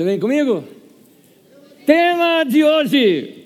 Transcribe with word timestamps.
Você 0.00 0.04
vem 0.04 0.18
comigo? 0.18 0.64
Tema 1.84 2.42
de 2.44 2.64
hoje: 2.64 3.44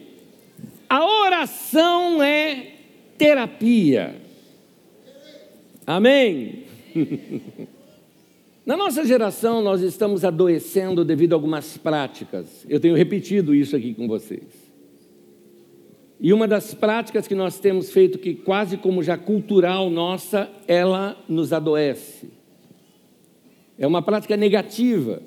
a 0.89 1.05
oração 1.05 2.23
é 2.23 2.75
terapia. 3.19 4.15
Amém? 5.85 6.63
Na 8.65 8.77
nossa 8.77 9.05
geração, 9.05 9.63
nós 9.63 9.83
estamos 9.83 10.25
adoecendo 10.25 11.05
devido 11.05 11.33
a 11.33 11.37
algumas 11.37 11.77
práticas. 11.77 12.65
Eu 12.69 12.79
tenho 12.79 12.95
repetido 12.95 13.53
isso 13.53 13.75
aqui 13.75 13.93
com 13.93 14.07
vocês. 14.07 14.45
E 16.21 16.33
uma 16.33 16.47
das 16.47 16.73
práticas 16.73 17.27
que 17.27 17.35
nós 17.35 17.59
temos 17.59 17.91
feito, 17.91 18.17
que 18.17 18.33
quase 18.33 18.77
como 18.77 19.03
já 19.03 19.19
cultural 19.19 19.91
nossa, 19.91 20.49
ela 20.69 21.21
nos 21.29 21.53
adoece. 21.53 22.31
É 23.77 23.89
uma 23.89 24.01
prática 24.01 24.37
negativa 24.37 25.21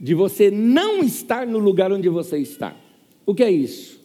de 0.00 0.14
você 0.14 0.50
não 0.50 1.00
estar 1.00 1.46
no 1.46 1.58
lugar 1.58 1.92
onde 1.92 2.08
você 2.08 2.38
está. 2.38 2.74
O 3.26 3.34
que 3.34 3.44
é 3.44 3.50
isso? 3.50 4.00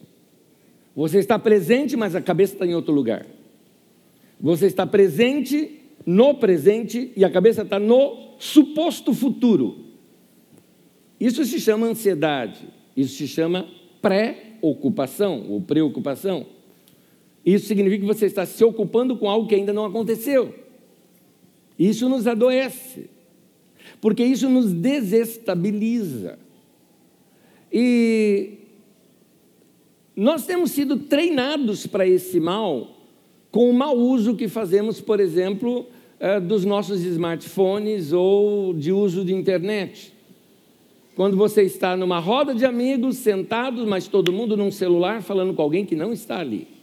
Você 0.95 1.19
está 1.19 1.39
presente, 1.39 1.95
mas 1.95 2.15
a 2.15 2.21
cabeça 2.21 2.53
está 2.53 2.65
em 2.65 2.75
outro 2.75 2.93
lugar. 2.93 3.25
Você 4.39 4.65
está 4.65 4.85
presente 4.85 5.79
no 6.05 6.35
presente 6.35 7.11
e 7.15 7.23
a 7.23 7.29
cabeça 7.29 7.61
está 7.61 7.79
no 7.79 8.35
suposto 8.37 9.13
futuro. 9.13 9.85
Isso 11.19 11.43
se 11.45 11.59
chama 11.59 11.87
ansiedade, 11.87 12.67
isso 12.95 13.15
se 13.15 13.27
chama 13.27 13.67
pré-ocupação 14.01 15.45
ou 15.49 15.61
preocupação. 15.61 16.45
Isso 17.45 17.67
significa 17.67 18.01
que 18.01 18.07
você 18.07 18.25
está 18.25 18.45
se 18.45 18.63
ocupando 18.63 19.15
com 19.17 19.29
algo 19.29 19.47
que 19.47 19.55
ainda 19.55 19.71
não 19.71 19.85
aconteceu. 19.85 20.53
Isso 21.79 22.09
nos 22.09 22.27
adoece, 22.27 23.09
porque 23.99 24.23
isso 24.23 24.49
nos 24.49 24.71
desestabiliza. 24.71 26.37
E 27.71 28.53
nós 30.15 30.45
temos 30.45 30.71
sido 30.71 30.97
treinados 30.97 31.85
para 31.85 32.07
esse 32.07 32.39
mal 32.39 32.95
com 33.51 33.69
o 33.69 33.73
mau 33.73 33.97
uso 33.97 34.35
que 34.35 34.47
fazemos, 34.47 34.99
por 34.99 35.19
exemplo, 35.19 35.87
eh, 36.19 36.39
dos 36.39 36.65
nossos 36.65 37.01
smartphones 37.01 38.11
ou 38.11 38.73
de 38.73 38.91
uso 38.91 39.23
de 39.23 39.33
internet. 39.33 40.13
Quando 41.15 41.37
você 41.37 41.63
está 41.63 41.95
numa 41.95 42.19
roda 42.19 42.53
de 42.53 42.65
amigos, 42.65 43.17
sentados, 43.17 43.85
mas 43.87 44.07
todo 44.07 44.33
mundo 44.33 44.57
num 44.57 44.71
celular 44.71 45.21
falando 45.21 45.53
com 45.53 45.61
alguém 45.61 45.85
que 45.85 45.95
não 45.95 46.11
está 46.11 46.39
ali. 46.39 46.74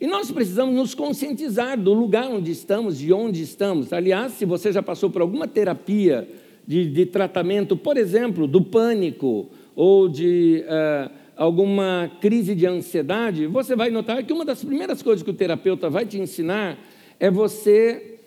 E 0.00 0.06
nós 0.06 0.30
precisamos 0.30 0.74
nos 0.74 0.94
conscientizar 0.94 1.78
do 1.78 1.92
lugar 1.92 2.30
onde 2.30 2.50
estamos, 2.50 2.98
de 2.98 3.12
onde 3.12 3.42
estamos. 3.42 3.92
Aliás, 3.92 4.32
se 4.32 4.46
você 4.46 4.72
já 4.72 4.82
passou 4.82 5.10
por 5.10 5.20
alguma 5.20 5.46
terapia 5.46 6.26
de, 6.66 6.88
de 6.88 7.04
tratamento, 7.04 7.76
por 7.76 7.98
exemplo, 7.98 8.46
do 8.46 8.62
pânico 8.62 9.50
ou 9.76 10.08
de 10.08 10.64
uh, 10.64 11.10
alguma 11.36 12.10
crise 12.18 12.54
de 12.54 12.66
ansiedade, 12.66 13.46
você 13.46 13.76
vai 13.76 13.90
notar 13.90 14.22
que 14.24 14.32
uma 14.32 14.44
das 14.44 14.64
primeiras 14.64 15.02
coisas 15.02 15.22
que 15.22 15.30
o 15.30 15.34
terapeuta 15.34 15.90
vai 15.90 16.06
te 16.06 16.18
ensinar 16.18 16.78
é 17.18 17.30
você, 17.30 18.18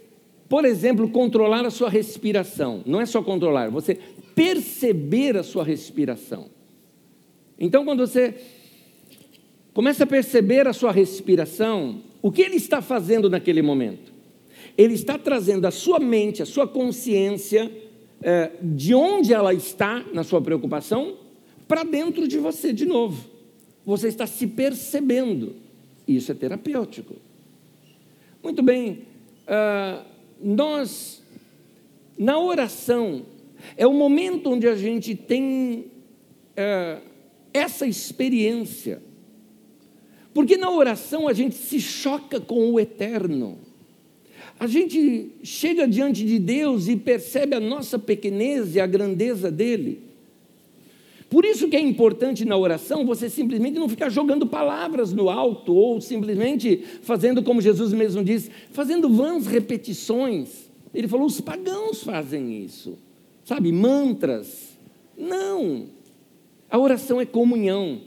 por 0.47 0.65
exemplo, 0.65 1.09
controlar 1.09 1.65
a 1.65 1.71
sua 1.71 1.89
respiração. 1.89 2.83
Não 2.85 3.01
é 3.01 3.05
só 3.07 3.23
controlar, 3.23 3.71
você 3.71 3.97
perceber 4.35 5.37
a 5.37 5.43
sua 5.43 5.63
respiração. 5.63 6.49
Então, 7.59 7.83
quando 7.83 8.05
você 8.05 8.35
começa 9.73 10.03
a 10.03 10.07
perceber 10.07 10.67
a 10.67 10.73
sua 10.73 10.91
respiração, 10.91 12.01
o 12.21 12.31
que 12.31 12.41
ele 12.41 12.55
está 12.55 12.81
fazendo 12.81 13.29
naquele 13.29 13.61
momento? 13.61 14.13
Ele 14.77 14.93
está 14.93 15.17
trazendo 15.17 15.65
a 15.65 15.71
sua 15.71 15.99
mente, 15.99 16.41
a 16.41 16.45
sua 16.45 16.67
consciência, 16.67 17.71
é, 18.21 18.51
de 18.61 18.95
onde 18.95 19.33
ela 19.33 19.53
está 19.53 20.03
na 20.13 20.23
sua 20.23 20.41
preocupação, 20.41 21.17
para 21.67 21.83
dentro 21.83 22.27
de 22.27 22.37
você 22.37 22.71
de 22.71 22.85
novo. 22.85 23.29
Você 23.85 24.07
está 24.07 24.25
se 24.25 24.47
percebendo. 24.47 25.55
Isso 26.07 26.31
é 26.31 26.35
terapêutico. 26.35 27.15
Muito 28.41 28.61
bem, 28.61 29.03
uh, 29.47 30.03
nós, 30.41 31.23
na 32.17 32.37
oração, 32.39 33.25
é 33.77 33.87
o 33.87 33.93
momento 33.93 34.49
onde 34.49 34.67
a 34.67 34.75
gente 34.75 35.15
tem 35.15 35.85
é, 36.55 36.99
essa 37.53 37.87
experiência. 37.87 39.01
Porque 40.33 40.57
na 40.57 40.71
oração 40.71 41.27
a 41.27 41.33
gente 41.33 41.55
se 41.55 41.79
choca 41.79 42.39
com 42.39 42.71
o 42.71 42.79
eterno. 42.79 43.57
A 44.59 44.67
gente 44.67 45.31
chega 45.43 45.87
diante 45.87 46.25
de 46.25 46.39
Deus 46.39 46.87
e 46.87 46.95
percebe 46.95 47.55
a 47.55 47.59
nossa 47.59 47.99
pequenez 47.99 48.75
e 48.75 48.79
a 48.79 48.87
grandeza 48.87 49.51
dele. 49.51 50.01
Por 51.29 51.45
isso 51.45 51.67
que 51.67 51.75
é 51.75 51.79
importante 51.79 52.45
na 52.45 52.55
oração 52.55 53.05
você 53.05 53.29
simplesmente 53.29 53.79
não 53.79 53.89
ficar 53.89 54.09
jogando 54.09 54.45
palavras 54.45 55.11
no 55.11 55.29
alto 55.29 55.73
ou 55.73 55.99
simplesmente 55.99 56.83
fazendo 57.01 57.41
como 57.41 57.61
Jesus 57.61 57.91
mesmo 57.91 58.23
diz, 58.23 58.49
fazendo 58.71 59.09
vãs 59.09 59.47
repetições. 59.47 60.69
Ele 60.93 61.07
falou: 61.07 61.25
os 61.25 61.41
pagãos 61.41 62.03
fazem 62.03 62.63
isso 62.63 62.97
sabe, 63.43 63.71
mantras. 63.71 64.77
Não. 65.17 65.87
A 66.69 66.77
oração 66.77 67.19
é 67.19 67.25
comunhão. 67.25 68.01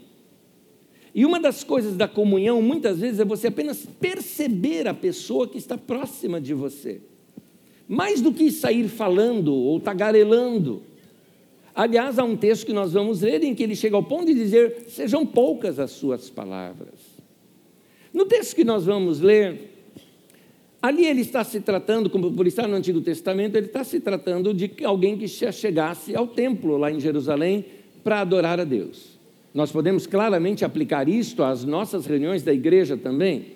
E 1.17 1.25
uma 1.25 1.41
das 1.41 1.65
coisas 1.65 1.97
da 1.97 2.07
comunhão, 2.07 2.61
muitas 2.61 3.01
vezes, 3.01 3.19
é 3.19 3.25
você 3.25 3.47
apenas 3.47 3.87
perceber 3.99 4.87
a 4.87 4.93
pessoa 4.93 5.49
que 5.49 5.57
está 5.57 5.79
próxima 5.79 6.39
de 6.39 6.53
você. 6.53 7.01
Mais 7.89 8.21
do 8.21 8.31
que 8.31 8.51
sair 8.53 8.87
falando 8.87 9.55
ou 9.55 9.81
tagarelando. 9.81 10.83
Aliás, 11.75 12.19
há 12.19 12.25
um 12.25 12.37
texto 12.37 12.67
que 12.67 12.73
nós 12.75 12.93
vamos 12.93 13.23
ler 13.23 13.43
em 13.43 13.55
que 13.55 13.63
ele 13.63 13.75
chega 13.75 13.97
ao 13.97 14.03
ponto 14.03 14.27
de 14.27 14.35
dizer: 14.35 14.85
sejam 14.89 15.25
poucas 15.25 15.79
as 15.79 15.93
suas 15.93 16.29
palavras. 16.29 17.01
No 18.13 18.27
texto 18.27 18.55
que 18.55 18.65
nós 18.65 18.85
vamos 18.85 19.19
ler, 19.19 19.73
Ali 20.83 21.07
ele 21.07 21.23
está 21.23 21.43
se 21.43 21.61
tratando, 21.61 22.11
como 22.11 22.31
por 22.31 22.47
estar 22.47 22.69
no 22.69 22.77
Antigo 22.77 23.01
Testamento, 23.01 23.57
ele 23.57 23.67
está 23.67 23.83
se 23.83 24.01
tratando 24.01 24.53
de 24.53 24.71
alguém 24.85 25.17
que 25.17 25.27
chegasse 25.27 26.15
ao 26.15 26.29
templo 26.29 26.77
lá 26.77 26.93
em 26.93 27.01
Jerusalém 27.01 27.65
para 28.05 28.21
adorar 28.21 28.61
a 28.61 28.65
Deus. 28.65 29.16
Nós 29.57 29.73
podemos 29.73 30.07
claramente 30.07 30.67
aplicar 30.67 31.09
isto 31.09 31.43
às 31.43 31.65
nossas 31.65 32.05
reuniões 32.05 32.43
da 32.43 32.53
igreja 32.53 32.95
também. 32.95 33.53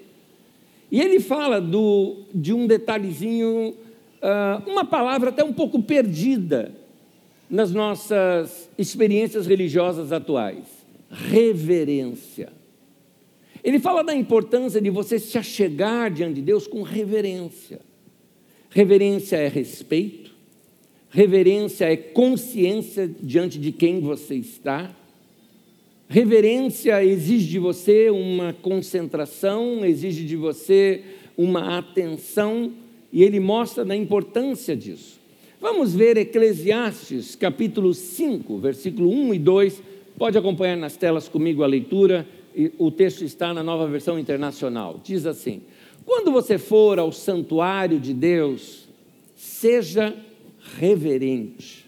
E 0.91 0.99
ele 0.99 1.21
fala 1.21 1.61
do, 1.61 2.22
de 2.34 2.55
um 2.55 2.66
detalhezinho, 2.66 3.75
uh, 3.75 4.71
uma 4.71 4.83
palavra 4.83 5.28
até 5.28 5.44
um 5.44 5.53
pouco 5.53 5.83
perdida 5.83 6.72
nas 7.50 7.71
nossas 7.71 8.71
experiências 8.78 9.47
religiosas 9.47 10.10
atuais: 10.10 10.65
reverência. 11.10 12.50
Ele 13.62 13.78
fala 13.78 14.03
da 14.03 14.15
importância 14.15 14.81
de 14.81 14.89
você 14.89 15.19
se 15.19 15.37
achegar 15.37 16.10
diante 16.10 16.37
de 16.37 16.43
Deus 16.43 16.66
com 16.66 16.81
reverência. 16.81 17.78
Reverência 18.71 19.37
é 19.37 19.49
respeito, 19.49 20.34
reverência 21.10 21.93
é 21.93 21.97
consciência 21.99 23.06
diante 23.06 23.59
de 23.59 23.71
quem 23.71 24.00
você 24.00 24.37
está. 24.37 24.97
Reverência 26.12 27.04
exige 27.04 27.48
de 27.48 27.60
você 27.60 28.10
uma 28.10 28.53
concentração, 28.53 29.84
exige 29.84 30.25
de 30.25 30.34
você 30.34 31.04
uma 31.38 31.78
atenção, 31.78 32.72
e 33.12 33.22
ele 33.22 33.38
mostra 33.38 33.84
da 33.84 33.94
importância 33.94 34.76
disso. 34.76 35.21
Vamos 35.60 35.94
ver 35.94 36.16
Eclesiastes, 36.16 37.37
capítulo 37.37 37.94
5, 37.94 38.59
versículo 38.59 39.09
1 39.09 39.34
e 39.34 39.38
2. 39.38 39.82
Pode 40.19 40.37
acompanhar 40.37 40.76
nas 40.76 40.97
telas 40.97 41.28
comigo 41.28 41.62
a 41.62 41.69
leitura 41.69 42.27
o 42.77 42.91
texto 42.91 43.22
está 43.22 43.54
na 43.54 43.62
nova 43.62 43.87
versão 43.87 44.19
internacional. 44.19 45.00
Diz 45.04 45.27
assim: 45.27 45.62
Quando 46.04 46.33
você 46.33 46.59
for 46.59 46.98
ao 46.98 47.12
santuário 47.12 48.01
de 48.01 48.12
Deus, 48.12 48.89
seja 49.36 50.12
reverente. 50.77 51.84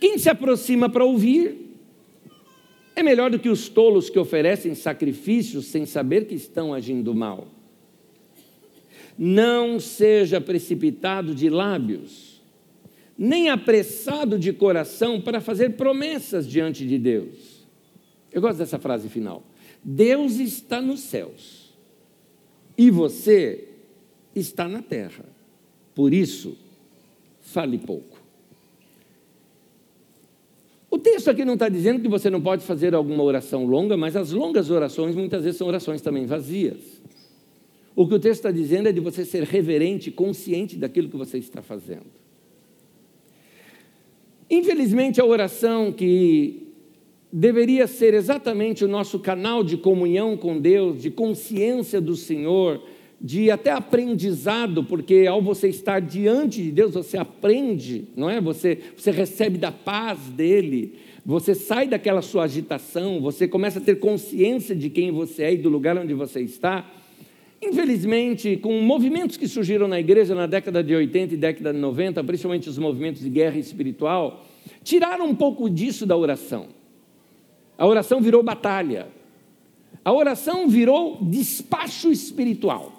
Quem 0.00 0.16
se 0.16 0.30
aproxima 0.30 0.88
para 0.88 1.04
ouvir 1.04 1.63
é 2.96 3.02
melhor 3.02 3.30
do 3.30 3.38
que 3.38 3.48
os 3.48 3.68
tolos 3.68 4.08
que 4.08 4.18
oferecem 4.18 4.74
sacrifícios 4.74 5.66
sem 5.66 5.84
saber 5.84 6.26
que 6.26 6.34
estão 6.34 6.72
agindo 6.72 7.14
mal. 7.14 7.48
Não 9.18 9.80
seja 9.80 10.40
precipitado 10.40 11.34
de 11.34 11.48
lábios, 11.48 12.42
nem 13.16 13.48
apressado 13.48 14.38
de 14.38 14.52
coração 14.52 15.20
para 15.20 15.40
fazer 15.40 15.70
promessas 15.70 16.48
diante 16.48 16.86
de 16.86 16.98
Deus 16.98 17.54
eu 18.34 18.40
gosto 18.40 18.58
dessa 18.58 18.80
frase 18.80 19.08
final. 19.08 19.44
Deus 19.82 20.38
está 20.38 20.82
nos 20.82 21.00
céus 21.00 21.72
e 22.76 22.90
você 22.90 23.68
está 24.34 24.68
na 24.68 24.82
terra. 24.82 25.24
Por 25.94 26.12
isso, 26.12 26.58
fale 27.40 27.78
pouco. 27.78 28.13
O 30.94 30.98
texto 31.00 31.28
aqui 31.28 31.44
não 31.44 31.54
está 31.54 31.68
dizendo 31.68 32.00
que 32.00 32.06
você 32.06 32.30
não 32.30 32.40
pode 32.40 32.64
fazer 32.64 32.94
alguma 32.94 33.20
oração 33.24 33.66
longa, 33.66 33.96
mas 33.96 34.14
as 34.14 34.30
longas 34.30 34.70
orações 34.70 35.16
muitas 35.16 35.42
vezes 35.42 35.58
são 35.58 35.66
orações 35.66 36.00
também 36.00 36.24
vazias. 36.24 37.02
O 37.96 38.06
que 38.06 38.14
o 38.14 38.18
texto 38.20 38.46
está 38.46 38.52
dizendo 38.52 38.88
é 38.88 38.92
de 38.92 39.00
você 39.00 39.24
ser 39.24 39.42
reverente, 39.42 40.12
consciente 40.12 40.76
daquilo 40.76 41.08
que 41.08 41.16
você 41.16 41.36
está 41.36 41.60
fazendo. 41.62 42.06
Infelizmente, 44.48 45.20
a 45.20 45.24
oração 45.24 45.90
que 45.90 46.68
deveria 47.32 47.88
ser 47.88 48.14
exatamente 48.14 48.84
o 48.84 48.88
nosso 48.88 49.18
canal 49.18 49.64
de 49.64 49.76
comunhão 49.76 50.36
com 50.36 50.60
Deus, 50.60 51.02
de 51.02 51.10
consciência 51.10 52.00
do 52.00 52.14
Senhor, 52.14 52.80
de 53.20 53.50
até 53.50 53.70
aprendizado, 53.70 54.84
porque 54.84 55.26
ao 55.26 55.40
você 55.40 55.68
estar 55.68 56.00
diante 56.00 56.62
de 56.62 56.70
Deus, 56.70 56.94
você 56.94 57.16
aprende, 57.16 58.08
não 58.16 58.28
é? 58.28 58.40
Você, 58.40 58.78
você 58.96 59.10
recebe 59.10 59.56
da 59.56 59.72
paz 59.72 60.18
dele, 60.28 60.94
você 61.24 61.54
sai 61.54 61.88
daquela 61.88 62.20
sua 62.20 62.44
agitação, 62.44 63.20
você 63.20 63.48
começa 63.48 63.78
a 63.78 63.82
ter 63.82 63.98
consciência 63.98 64.76
de 64.76 64.90
quem 64.90 65.10
você 65.10 65.44
é 65.44 65.54
e 65.54 65.56
do 65.56 65.68
lugar 65.68 65.96
onde 65.96 66.12
você 66.12 66.40
está. 66.40 66.90
Infelizmente, 67.62 68.58
com 68.58 68.78
movimentos 68.82 69.38
que 69.38 69.48
surgiram 69.48 69.88
na 69.88 69.98
igreja 69.98 70.34
na 70.34 70.46
década 70.46 70.84
de 70.84 70.94
80 70.94 71.32
e 71.32 71.36
década 71.36 71.72
de 71.72 71.78
90, 71.78 72.22
principalmente 72.24 72.68
os 72.68 72.76
movimentos 72.76 73.22
de 73.22 73.30
guerra 73.30 73.58
espiritual, 73.58 74.44
tiraram 74.82 75.26
um 75.26 75.34
pouco 75.34 75.70
disso 75.70 76.04
da 76.04 76.14
oração. 76.14 76.66
A 77.78 77.86
oração 77.86 78.20
virou 78.20 78.42
batalha. 78.42 79.08
A 80.04 80.12
oração 80.12 80.68
virou 80.68 81.18
despacho 81.22 82.10
espiritual. 82.10 82.93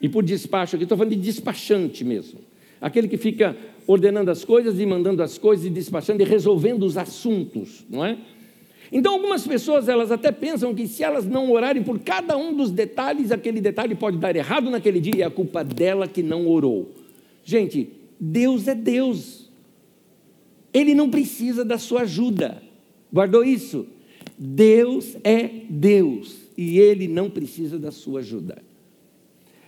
E 0.00 0.08
por 0.08 0.22
despacho 0.22 0.76
aqui, 0.76 0.84
estou 0.84 0.96
falando 0.96 1.14
de 1.14 1.20
despachante 1.20 2.04
mesmo. 2.04 2.40
Aquele 2.80 3.08
que 3.08 3.16
fica 3.16 3.56
ordenando 3.86 4.30
as 4.30 4.44
coisas 4.44 4.78
e 4.78 4.86
mandando 4.86 5.22
as 5.22 5.38
coisas 5.38 5.66
e 5.66 5.70
despachando 5.70 6.22
e 6.22 6.24
resolvendo 6.24 6.84
os 6.84 6.96
assuntos, 6.96 7.84
não 7.90 8.04
é? 8.04 8.18
Então, 8.90 9.14
algumas 9.14 9.46
pessoas 9.46 9.88
elas 9.88 10.10
até 10.10 10.32
pensam 10.32 10.74
que 10.74 10.86
se 10.86 11.02
elas 11.02 11.26
não 11.26 11.50
orarem 11.50 11.82
por 11.82 11.98
cada 11.98 12.36
um 12.36 12.54
dos 12.54 12.70
detalhes, 12.70 13.30
aquele 13.30 13.60
detalhe 13.60 13.94
pode 13.94 14.16
dar 14.16 14.34
errado 14.34 14.70
naquele 14.70 15.00
dia 15.00 15.16
e 15.16 15.22
é 15.22 15.26
a 15.26 15.30
culpa 15.30 15.62
dela 15.62 16.08
que 16.08 16.22
não 16.22 16.46
orou. 16.46 16.90
Gente, 17.44 17.90
Deus 18.18 18.66
é 18.66 18.74
Deus. 18.74 19.50
Ele 20.72 20.94
não 20.94 21.10
precisa 21.10 21.64
da 21.64 21.76
sua 21.76 22.02
ajuda. 22.02 22.62
Guardou 23.12 23.44
isso? 23.44 23.86
Deus 24.38 25.16
é 25.24 25.48
Deus 25.68 26.36
e 26.56 26.78
ele 26.78 27.08
não 27.08 27.28
precisa 27.28 27.78
da 27.78 27.90
sua 27.90 28.20
ajuda. 28.20 28.67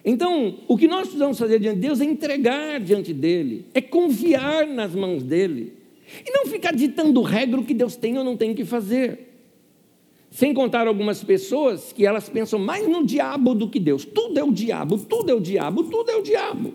Então, 0.05 0.59
o 0.67 0.77
que 0.77 0.89
nós 0.89 1.03
precisamos 1.03 1.39
fazer 1.39 1.59
diante 1.59 1.77
de 1.77 1.83
Deus 1.83 2.01
é 2.01 2.05
entregar 2.05 2.81
diante 2.81 3.13
dele, 3.13 3.67
é 3.75 3.81
confiar 3.81 4.67
nas 4.67 4.95
mãos 4.95 5.23
dele. 5.23 5.75
E 6.27 6.31
não 6.33 6.47
ficar 6.47 6.75
ditando 6.75 7.23
regra 7.23 7.61
o 7.61 7.65
que 7.65 7.75
Deus 7.75 7.97
tem 7.97 8.19
ou 8.19 8.25
não 8.25 8.37
tem 8.37 8.55
que 8.55 8.65
fazer. 8.65 9.29
Sem 10.31 10.55
contar 10.55 10.87
algumas 10.87 11.23
pessoas 11.23 11.93
que 11.93 12.07
elas 12.07 12.29
pensam 12.29 12.59
mais 12.59 12.89
no 12.89 13.05
diabo 13.05 13.55
do 13.55 13.69
que 13.69 13.79
Deus. 13.79 14.05
Tudo 14.05 14.39
é 14.39 14.45
o 14.45 14.53
diabo, 14.53 14.99
tudo 14.99 15.31
é 15.31 15.35
o 15.35 15.41
diabo, 15.41 15.85
tudo 15.85 16.11
é 16.11 16.17
o 16.17 16.23
diabo. 16.23 16.75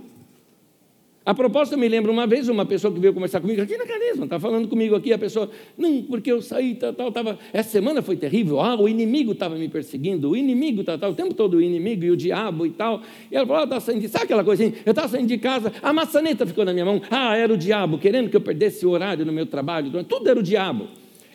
A 1.26 1.34
propósito, 1.34 1.74
eu 1.74 1.80
me 1.80 1.90
lembro 1.90 2.12
uma 2.12 2.28
vez, 2.28 2.48
uma 2.50 2.68
pessoa 2.68 2.94
que 2.94 3.00
veio 3.00 3.12
conversar 3.12 3.42
comigo 3.42 3.60
aqui 3.60 3.76
na 3.76 3.86
Carisma, 3.88 4.26
está 4.26 4.40
falando 4.40 4.68
comigo 4.68 4.96
aqui, 4.96 5.12
a 5.12 5.18
pessoa, 5.18 5.50
não, 5.76 6.04
porque 6.04 6.32
eu 6.32 6.40
saí, 6.40 6.76
tal, 6.76 6.94
tal, 6.94 7.12
tava, 7.12 7.40
essa 7.52 7.68
semana 7.68 8.04
foi 8.04 8.16
terrível, 8.16 8.60
ah, 8.60 8.80
o 8.80 8.88
inimigo 8.88 9.32
estava 9.32 9.56
me 9.56 9.68
perseguindo, 9.68 10.30
o 10.30 10.38
inimigo, 10.38 10.84
tal, 10.84 11.00
tal, 11.00 11.10
o 11.10 11.16
tempo 11.16 11.34
todo 11.34 11.58
o 11.58 11.62
inimigo 11.62 12.04
e 12.04 12.12
o 12.12 12.16
diabo 12.16 12.68
e 12.68 12.70
tal. 12.70 13.02
E 13.32 13.36
ela 13.36 13.44
falou, 13.44 13.64
ah, 13.64 13.68
tá 13.68 13.80
saindo 13.80 14.08
sabe 14.08 14.26
aquela 14.26 14.44
coisinha? 14.44 14.72
Eu 14.86 14.92
estava 14.92 15.08
saindo 15.08 15.28
de 15.28 15.40
casa, 15.40 15.74
a 15.82 15.92
maçaneta 15.92 16.46
ficou 16.46 16.64
na 16.64 16.72
minha 16.72 16.86
mão, 16.86 17.02
ah, 17.10 17.36
era 17.36 17.52
o 17.52 17.58
diabo, 17.58 17.98
querendo 17.98 18.30
que 18.30 18.38
eu 18.38 18.42
perdesse 18.42 18.86
o 18.86 18.92
horário 18.92 19.26
no 19.26 19.34
meu 19.34 19.48
trabalho, 19.48 20.04
tudo 20.04 20.30
era 20.30 20.40
o 20.40 20.44
diabo. 20.44 20.88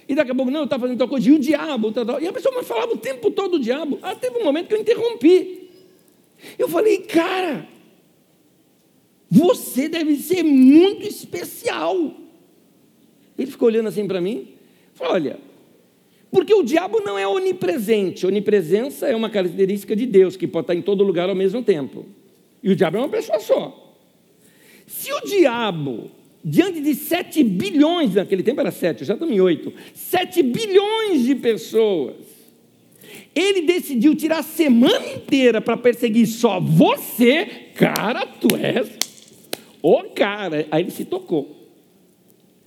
E 0.09 0.15
daqui 0.15 0.31
a 0.31 0.35
pouco, 0.37 0.53
não, 0.53 0.61
eu 0.61 0.65
estava 0.65 0.83
fazendo 0.83 0.99
tal 0.99 1.09
coisa, 1.09 1.29
e 1.29 1.33
o 1.33 1.39
diabo, 1.39 1.91
tal, 1.91 2.07
tal. 2.07 2.21
E 2.21 2.29
a 2.29 2.33
pessoa 2.33 2.57
me 2.57 2.65
falava 2.65 2.93
o 2.93 2.97
tempo 2.97 3.29
todo 3.31 3.55
o 3.55 3.59
diabo. 3.59 3.99
Ah, 4.03 4.15
teve 4.15 4.39
um 4.39 4.45
momento 4.45 4.69
que 4.69 4.75
eu 4.75 4.81
interrompi. 4.81 5.69
Eu 6.59 6.69
falei, 6.69 6.99
cara, 6.99 7.67
você 9.31 9.89
deve 9.89 10.17
ser 10.17 10.43
muito 10.43 11.07
especial. 11.07 12.15
Ele 13.39 13.51
ficou 13.51 13.69
olhando 13.69 13.89
assim 13.89 14.07
para 14.07 14.21
mim. 14.21 14.49
Falou: 14.95 15.15
Olha, 15.15 15.39
porque 16.31 16.53
o 16.53 16.65
diabo 16.65 17.01
não 17.01 17.17
é 17.17 17.27
onipresente. 17.27 18.27
Onipresença 18.27 19.07
é 19.07 19.15
uma 19.15 19.31
característica 19.31 19.95
de 19.95 20.05
Deus, 20.05 20.37
que 20.37 20.49
pode 20.49 20.65
estar 20.65 20.75
em 20.75 20.83
todo 20.83 21.05
lugar 21.05 21.29
ao 21.29 21.35
mesmo 21.37 21.63
tempo. 21.63 22.07
E 22.63 22.71
o 22.71 22.77
diabo 22.77 22.97
é 22.97 23.01
uma 23.01 23.09
pessoa 23.09 23.39
só. 23.39 23.97
Se 24.87 25.13
o 25.13 25.21
diabo, 25.21 26.11
diante 26.45 26.81
de 26.81 26.95
7 26.95 27.45
bilhões, 27.45 28.15
naquele 28.17 28.43
tempo 28.43 28.61
era 28.61 28.73
7, 28.73 29.05
já 29.05 29.15
estamos 29.15 29.35
em 29.35 29.41
8, 29.41 29.73
7 29.95 30.43
bilhões 30.43 31.23
de 31.25 31.37
pessoas, 31.37 32.17
ele 33.35 33.63
decidiu 33.63 34.15
tirar 34.17 34.41
a 34.41 34.43
semana 34.43 35.07
inteira 35.15 35.61
para 35.61 35.77
perseguir 35.77 36.27
só 36.27 36.61
você, 36.61 37.47
cara, 37.75 38.27
tu 38.27 38.55
és 38.57 39.00
o 39.83 40.05
cara, 40.11 40.67
aí 40.71 40.83
ele 40.83 40.91
se 40.91 41.05
tocou. 41.05 41.57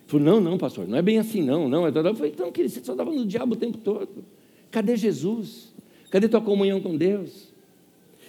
Falou, 0.08 0.26
não, 0.26 0.42
não, 0.42 0.58
pastor, 0.58 0.88
não 0.88 0.98
é 0.98 1.02
bem 1.02 1.18
assim, 1.18 1.42
não, 1.42 1.68
não. 1.68 1.88
Eu 1.88 2.16
falei, 2.16 2.32
então, 2.32 2.52
querido, 2.52 2.74
você 2.74 2.84
só 2.84 2.92
estava 2.92 3.12
no 3.12 3.26
diabo 3.26 3.54
o 3.54 3.58
tempo 3.58 3.78
todo. 3.78 4.24
Cadê 4.70 4.96
Jesus? 4.96 5.74
Cadê 6.10 6.28
tua 6.28 6.42
comunhão 6.42 6.80
com 6.82 6.96
Deus? 6.96 7.52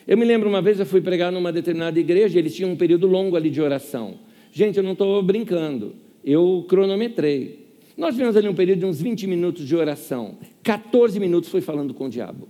Eu 0.07 0.17
me 0.17 0.25
lembro 0.25 0.49
uma 0.49 0.61
vez, 0.61 0.79
eu 0.79 0.87
fui 0.87 1.01
pregar 1.01 1.33
numa 1.33 1.51
determinada 1.53 1.99
igreja, 1.99 2.39
eles 2.39 2.55
tinham 2.55 2.71
um 2.71 2.77
período 2.77 3.07
longo 3.07 3.37
ali 3.37 3.51
de 3.51 3.61
oração. 3.61 4.19
Gente, 4.53 4.77
eu 4.77 4.83
não 4.83 4.93
estou 4.93 5.23
brincando, 5.23 5.95
eu 6.25 6.65
cronometrei. 6.69 7.65
Nós 7.97 8.15
tivemos 8.15 8.37
ali 8.37 8.49
um 8.49 8.55
período 8.55 8.81
de 8.81 8.87
uns 8.87 9.01
20 9.01 9.27
minutos 9.27 9.67
de 9.67 9.75
oração. 9.75 10.37
14 10.63 11.19
minutos 11.19 11.49
foi 11.49 11.61
falando 11.61 11.95
com 11.95 12.07
o 12.07 12.11
diabo. 12.11 12.49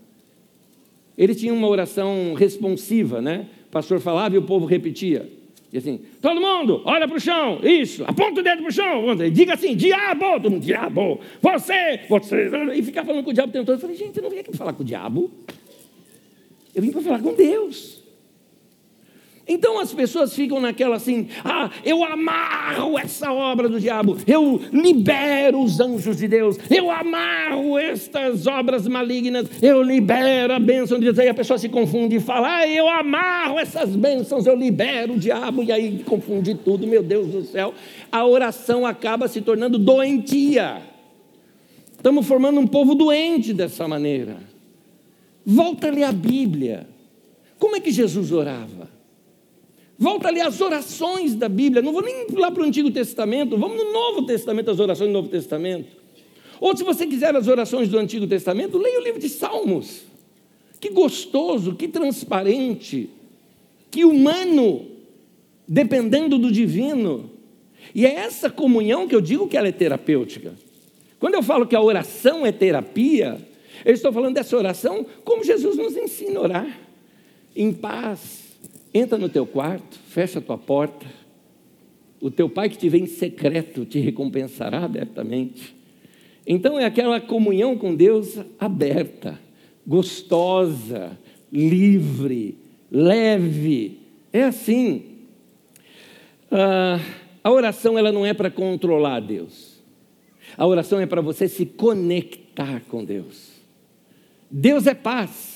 Ele 1.16 1.34
tinha 1.34 1.52
uma 1.52 1.68
oração 1.68 2.34
responsiva, 2.34 3.20
né? 3.20 3.48
O 3.68 3.70
pastor 3.70 4.00
falava 4.00 4.34
e 4.34 4.38
o 4.38 4.42
povo 4.42 4.66
repetia. 4.66 5.30
E 5.74 5.78
assim, 5.78 6.00
todo 6.20 6.40
mundo, 6.40 6.82
olha 6.84 7.08
para 7.08 7.16
o 7.16 7.20
chão, 7.20 7.58
isso, 7.64 8.04
aponta 8.04 8.38
o 8.38 8.44
dedo 8.44 8.62
para 8.62 8.68
o 8.68 8.72
chão, 8.72 9.16
diga 9.32 9.54
assim, 9.54 9.74
diabo, 9.74 10.40
todo 10.40 10.52
mundo, 10.52 10.62
diabo, 10.62 11.18
você, 11.42 11.98
você, 12.08 12.48
e 12.76 12.80
ficar 12.80 13.04
falando 13.04 13.24
com 13.24 13.30
o 13.30 13.34
diabo 13.34 13.50
o 13.50 13.52
tempo 13.52 13.66
todo. 13.66 13.74
Eu 13.74 13.80
falei, 13.80 13.96
gente, 13.96 14.16
eu 14.16 14.22
não 14.22 14.30
vim 14.30 14.38
aqui 14.38 14.50
para 14.50 14.58
falar 14.58 14.72
com 14.72 14.84
o 14.84 14.86
diabo, 14.86 15.32
eu 16.72 16.80
vim 16.80 16.92
para 16.92 17.02
falar 17.02 17.18
com 17.18 17.34
Deus. 17.34 18.03
Então 19.46 19.78
as 19.78 19.92
pessoas 19.92 20.34
ficam 20.34 20.58
naquela 20.58 20.96
assim: 20.96 21.28
ah, 21.44 21.70
eu 21.84 22.02
amarro 22.02 22.98
essa 22.98 23.30
obra 23.30 23.68
do 23.68 23.78
diabo, 23.78 24.16
eu 24.26 24.60
libero 24.72 25.62
os 25.62 25.80
anjos 25.80 26.16
de 26.16 26.26
Deus, 26.26 26.56
eu 26.70 26.90
amarro 26.90 27.78
estas 27.78 28.46
obras 28.46 28.88
malignas, 28.88 29.46
eu 29.60 29.82
libero 29.82 30.54
a 30.54 30.58
bênção 30.58 30.98
de 30.98 31.04
Deus. 31.04 31.18
Aí 31.18 31.28
a 31.28 31.34
pessoa 31.34 31.58
se 31.58 31.68
confunde 31.68 32.16
e 32.16 32.20
fala: 32.20 32.56
ah, 32.56 32.68
eu 32.68 32.88
amarro 32.88 33.58
essas 33.58 33.94
bênçãos, 33.94 34.46
eu 34.46 34.56
libero 34.56 35.14
o 35.14 35.18
diabo, 35.18 35.62
e 35.62 35.70
aí 35.70 36.02
confunde 36.04 36.54
tudo, 36.54 36.86
meu 36.86 37.02
Deus 37.02 37.28
do 37.28 37.44
céu. 37.44 37.74
A 38.10 38.24
oração 38.24 38.86
acaba 38.86 39.28
se 39.28 39.42
tornando 39.42 39.78
doentia. 39.78 40.80
Estamos 41.92 42.26
formando 42.26 42.60
um 42.60 42.66
povo 42.66 42.94
doente 42.94 43.52
dessa 43.52 43.86
maneira. 43.86 44.36
Volta 45.44 45.88
a 45.88 45.90
ler 45.90 46.04
a 46.04 46.12
Bíblia. 46.12 46.86
Como 47.58 47.76
é 47.76 47.80
que 47.80 47.90
Jesus 47.90 48.32
orava? 48.32 48.93
Volta 50.04 50.28
ali 50.28 50.38
às 50.38 50.60
orações 50.60 51.34
da 51.34 51.48
Bíblia. 51.48 51.80
Não 51.80 51.90
vou 51.90 52.02
nem 52.02 52.26
lá 52.32 52.50
para 52.50 52.62
o 52.62 52.66
Antigo 52.66 52.90
Testamento, 52.90 53.56
vamos 53.56 53.78
no 53.78 53.90
Novo 53.90 54.26
Testamento, 54.26 54.70
as 54.70 54.78
orações 54.78 55.08
do 55.08 55.14
Novo 55.14 55.30
Testamento. 55.30 55.96
Ou 56.60 56.76
se 56.76 56.84
você 56.84 57.06
quiser 57.06 57.34
as 57.34 57.48
orações 57.48 57.88
do 57.88 57.96
Antigo 57.96 58.26
Testamento, 58.26 58.76
leia 58.76 59.00
o 59.00 59.02
livro 59.02 59.18
de 59.18 59.30
Salmos. 59.30 60.02
Que 60.78 60.90
gostoso, 60.90 61.74
que 61.74 61.88
transparente, 61.88 63.08
que 63.90 64.04
humano, 64.04 64.84
dependendo 65.66 66.36
do 66.36 66.52
divino. 66.52 67.30
E 67.94 68.04
é 68.04 68.12
essa 68.12 68.50
comunhão 68.50 69.08
que 69.08 69.14
eu 69.14 69.22
digo 69.22 69.48
que 69.48 69.56
ela 69.56 69.68
é 69.68 69.72
terapêutica. 69.72 70.52
Quando 71.18 71.32
eu 71.32 71.42
falo 71.42 71.66
que 71.66 71.74
a 71.74 71.80
oração 71.80 72.44
é 72.44 72.52
terapia, 72.52 73.38
eu 73.82 73.94
estou 73.94 74.12
falando 74.12 74.34
dessa 74.34 74.54
oração 74.54 75.06
como 75.24 75.42
Jesus 75.42 75.78
nos 75.78 75.96
ensina 75.96 76.40
a 76.40 76.42
orar, 76.42 76.80
em 77.56 77.72
paz, 77.72 78.53
Entra 78.94 79.18
no 79.18 79.28
teu 79.28 79.44
quarto, 79.44 79.98
fecha 80.06 80.38
a 80.38 80.42
tua 80.42 80.56
porta. 80.56 81.04
O 82.20 82.30
teu 82.30 82.48
pai 82.48 82.68
que 82.68 82.78
te 82.78 82.88
vê 82.88 82.98
em 82.98 83.06
secreto 83.06 83.84
te 83.84 83.98
recompensará 83.98 84.84
abertamente. 84.84 85.74
Então 86.46 86.78
é 86.78 86.84
aquela 86.84 87.20
comunhão 87.20 87.76
com 87.76 87.94
Deus 87.94 88.38
aberta, 88.58 89.38
gostosa, 89.84 91.18
livre, 91.52 92.56
leve. 92.90 93.98
É 94.32 94.44
assim. 94.44 95.02
Ah, 96.50 97.00
a 97.42 97.50
oração 97.50 97.98
ela 97.98 98.12
não 98.12 98.24
é 98.24 98.32
para 98.32 98.50
controlar 98.50 99.20
Deus. 99.20 99.82
A 100.56 100.66
oração 100.66 101.00
é 101.00 101.06
para 101.06 101.20
você 101.20 101.48
se 101.48 101.66
conectar 101.66 102.82
com 102.88 103.04
Deus. 103.04 103.50
Deus 104.50 104.86
é 104.86 104.94
paz. 104.94 105.53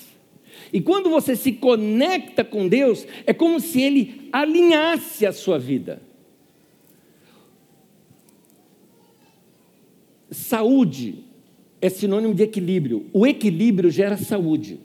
E 0.72 0.80
quando 0.80 1.10
você 1.10 1.34
se 1.34 1.52
conecta 1.52 2.44
com 2.44 2.68
Deus, 2.68 3.06
é 3.26 3.32
como 3.32 3.60
se 3.60 3.80
Ele 3.80 4.28
alinhasse 4.32 5.24
a 5.26 5.32
sua 5.32 5.58
vida. 5.58 6.02
Saúde 10.30 11.24
é 11.80 11.88
sinônimo 11.88 12.34
de 12.34 12.42
equilíbrio. 12.42 13.06
O 13.12 13.26
equilíbrio 13.26 13.90
gera 13.90 14.16
saúde. 14.16 14.80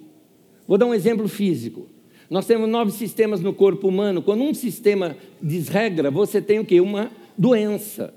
Vou 0.68 0.78
dar 0.78 0.86
um 0.86 0.94
exemplo 0.94 1.28
físico. 1.28 1.88
Nós 2.30 2.46
temos 2.46 2.70
nove 2.70 2.92
sistemas 2.92 3.42
no 3.42 3.54
corpo 3.54 3.88
humano. 3.88 4.22
Quando 4.22 4.44
um 4.44 4.54
sistema 4.54 5.18
desregra, 5.42 6.10
você 6.10 6.42
tem 6.42 6.60
o 6.60 6.66
quê? 6.66 6.80
Uma 6.80 7.12
doença. 7.38 8.14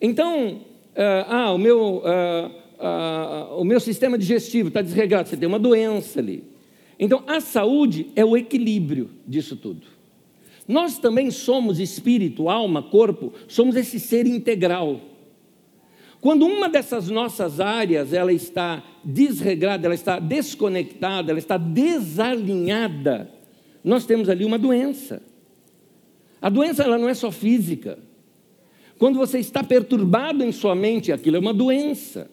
Então, 0.00 0.60
ah, 0.94 1.46
ah 1.46 1.52
o, 1.52 1.58
meu, 1.58 2.02
ah, 2.04 2.50
ah, 2.78 3.48
o 3.56 3.64
meu 3.64 3.80
sistema 3.80 4.18
digestivo 4.18 4.68
está 4.68 4.82
desregrado, 4.82 5.28
você 5.28 5.36
tem 5.36 5.48
uma 5.48 5.58
doença 5.58 6.20
ali. 6.20 6.44
Então, 6.98 7.22
a 7.26 7.40
saúde 7.40 8.08
é 8.16 8.24
o 8.24 8.36
equilíbrio 8.36 9.10
disso 9.26 9.56
tudo. 9.56 9.86
Nós 10.66 10.98
também 10.98 11.30
somos 11.30 11.78
espírito, 11.78 12.48
alma, 12.48 12.82
corpo, 12.82 13.32
somos 13.46 13.76
esse 13.76 14.00
ser 14.00 14.26
integral. 14.26 15.00
Quando 16.20 16.44
uma 16.44 16.68
dessas 16.68 17.08
nossas 17.08 17.60
áreas 17.60 18.12
ela 18.12 18.32
está 18.32 18.82
desregrada, 19.04 19.86
ela 19.86 19.94
está 19.94 20.18
desconectada, 20.18 21.30
ela 21.30 21.38
está 21.38 21.56
desalinhada, 21.56 23.30
nós 23.84 24.04
temos 24.04 24.28
ali 24.28 24.44
uma 24.44 24.58
doença. 24.58 25.22
A 26.42 26.48
doença 26.48 26.82
ela 26.82 26.98
não 26.98 27.08
é 27.08 27.14
só 27.14 27.30
física. 27.30 27.98
Quando 28.98 29.16
você 29.16 29.38
está 29.38 29.62
perturbado 29.62 30.42
em 30.44 30.50
sua 30.50 30.74
mente, 30.74 31.12
aquilo 31.12 31.36
é 31.36 31.40
uma 31.40 31.54
doença. 31.54 32.28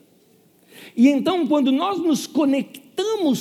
E 0.98 1.08
então, 1.08 1.46
quando 1.48 1.72
nós 1.72 2.00
nos 2.00 2.26
conectamos 2.26 2.85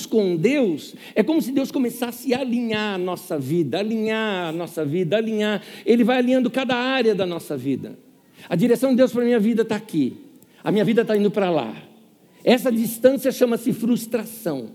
com 0.07 0.37
Deus, 0.37 0.95
é 1.15 1.23
como 1.23 1.43
se 1.43 1.53
Deus 1.53 1.71
começasse 1.71 2.33
a 2.33 2.41
alinhar 2.41 2.95
a 2.95 2.99
nossa 2.99 3.39
vida, 3.39 3.79
alinhar 3.79 4.49
a 4.49 4.53
nossa 4.53 4.85
vida, 4.85 5.17
alinhar. 5.17 5.63
Ele 5.85 6.03
vai 6.03 6.19
alinhando 6.19 6.51
cada 6.51 6.75
área 6.75 7.15
da 7.15 7.27
nossa 7.27 7.57
vida. 7.57 7.99
A 8.49 8.57
direção 8.57 8.91
de 8.91 8.97
Deus 8.97 9.13
para 9.13 9.23
a 9.23 9.25
minha 9.25 9.39
vida 9.39 9.63
está 9.63 9.77
aqui. 9.77 10.17
A 10.63 10.73
minha 10.73 10.85
vida 10.85 11.03
está 11.03 11.17
indo 11.17 11.31
para 11.31 11.51
lá. 11.51 11.75
Essa 12.43 12.71
distância 12.73 13.31
chama-se 13.31 13.73
frustração. 13.73 14.71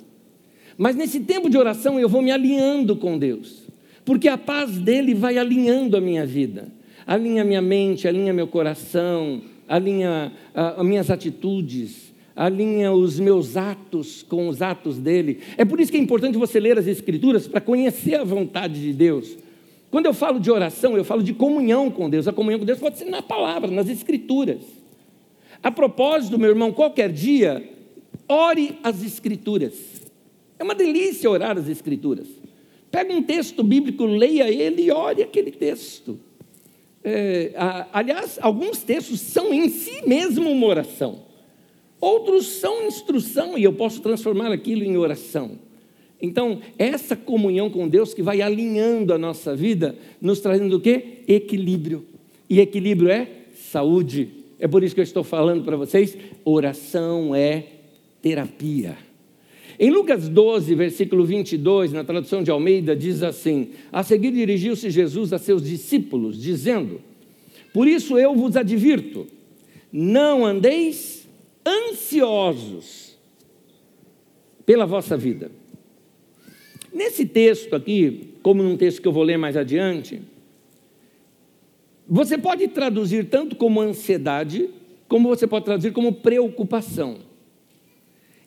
Mas 0.78 0.96
nesse 0.96 1.20
tempo 1.22 1.50
de 1.50 1.58
oração 1.58 2.00
eu 2.00 2.08
vou 2.08 2.22
me 2.22 2.32
alinhando 2.32 2.96
com 2.96 3.18
Deus, 3.18 3.68
porque 4.06 4.30
a 4.30 4.38
paz 4.38 4.72
dele 4.78 5.14
vai 5.14 5.38
alinhando 5.38 5.98
a 5.98 6.02
minha 6.02 6.26
vida, 6.26 6.72
alinha 7.06 7.44
minha 7.44 7.62
mente, 7.62 8.08
alinha 8.08 8.32
meu 8.32 8.48
coração, 8.48 9.42
alinha 9.68 10.32
as 10.54 10.86
minhas 10.86 11.10
atitudes, 11.10 12.09
alinha 12.40 12.94
os 12.94 13.20
meus 13.20 13.58
atos 13.58 14.24
com 14.24 14.48
os 14.48 14.62
atos 14.62 14.98
dele. 14.98 15.42
É 15.58 15.66
por 15.66 15.78
isso 15.78 15.92
que 15.92 15.98
é 15.98 16.00
importante 16.00 16.38
você 16.38 16.58
ler 16.58 16.80
as 16.80 16.88
Escrituras 16.88 17.50
para 17.50 17.60
conhecer 17.60 18.16
a 18.16 18.24
vontade 18.24 18.80
de 18.80 18.94
Deus. 18.94 19.38
Quando 19.92 20.06
eu 20.06 20.14
falo 20.14 20.40
de 20.40 20.50
oração, 20.50 20.96
eu 20.96 21.04
falo 21.04 21.22
de 21.22 21.34
comunhão 21.34 21.92
com 21.92 22.10
Deus. 22.10 22.30
A 22.30 22.32
comunhão 22.32 22.58
com 22.58 22.66
Deus 22.66 22.80
pode 22.80 22.98
ser 22.98 23.06
na 23.06 23.22
palavra, 23.22 23.70
nas 23.70 23.90
Escrituras. 23.90 24.62
A 25.62 25.70
propósito, 25.70 26.40
meu 26.40 26.52
irmão, 26.52 26.72
qualquer 26.72 27.12
dia, 27.12 27.62
ore 28.26 28.80
as 28.82 29.04
Escrituras. 29.04 29.74
É 30.58 30.64
uma 30.64 30.76
delícia 30.76 31.30
orar 31.30 31.58
as 31.58 31.68
Escrituras. 31.68 32.28
Pega 32.90 33.14
um 33.14 33.22
texto 33.22 33.62
bíblico, 33.64 34.06
leia 34.06 34.50
ele 34.50 34.84
e 34.84 34.92
ore 34.92 35.22
aquele 35.22 35.52
texto. 35.52 36.18
É, 37.04 37.52
aliás, 37.92 38.40
alguns 38.42 38.82
textos 38.82 39.20
são 39.20 39.54
em 39.54 39.68
si 39.68 40.08
mesmo 40.08 40.50
uma 40.50 40.68
oração. 40.68 41.28
Outros 42.02 42.48
são 42.48 42.88
instrução 42.88 43.58
e 43.58 43.64
eu 43.64 43.74
posso 43.74 44.02
transformar 44.02 44.52
aquilo 44.52 44.84
em 44.84 44.98
oração. 44.98 45.52
Então, 46.22 46.60
essa 46.78 47.16
comunhão 47.16 47.70
com 47.70 47.88
Deus 47.88 48.14
que 48.14 48.22
vai 48.22 48.42
alinhando 48.42 49.14
a 49.14 49.18
nossa 49.18 49.56
vida, 49.56 49.96
nos 50.22 50.40
trazendo 50.40 50.78
o 50.78 50.80
quê? 50.80 51.20
Equilíbrio. 51.28 52.06
E 52.50 52.60
equilíbrio 52.60 53.10
é 53.10 53.28
saúde. 53.54 54.30
É 54.60 54.68
por 54.68 54.84
isso 54.84 54.94
que 54.94 55.02
eu 55.02 55.06
estou 55.06 55.24
falando 55.24 55.64
para 55.64 55.78
vocês: 55.78 56.18
oração 56.44 57.34
é 57.34 57.66
terapia. 58.22 58.98
Em 59.80 59.90
Lucas 59.90 60.28
12, 60.28 60.76
versículo 60.76 61.24
22, 61.24 61.94
na 61.94 62.04
tradução 62.04 62.44
de 62.44 62.52
Almeida, 62.52 62.94
diz 62.94 63.24
assim: 63.24 63.70
A 63.92 64.04
seguir 64.04 64.32
dirigiu-se 64.32 64.90
Jesus 64.90 65.32
a 65.32 65.38
seus 65.38 65.64
discípulos, 65.64 66.42
dizendo: 66.42 67.00
Por 67.74 67.88
isso 67.88 68.18
eu 68.18 68.36
vos 68.36 68.58
advirto, 68.58 69.26
não 69.92 70.46
andeis 70.46 71.19
ansiosos 71.70 73.18
pela 74.66 74.86
vossa 74.86 75.16
vida. 75.16 75.52
Nesse 76.92 77.26
texto 77.26 77.76
aqui, 77.76 78.34
como 78.42 78.64
num 78.64 78.76
texto 78.76 79.02
que 79.02 79.08
eu 79.08 79.12
vou 79.12 79.24
ler 79.24 79.38
mais 79.38 79.56
adiante, 79.56 80.22
você 82.08 82.38
pode 82.38 82.68
traduzir 82.68 83.30
tanto 83.30 83.56
como 83.56 83.80
ansiedade, 83.80 84.70
como 85.08 85.30
você 85.30 85.46
pode 85.46 85.66
traduzir 85.66 85.92
como 85.92 86.14
preocupação. 86.14 87.18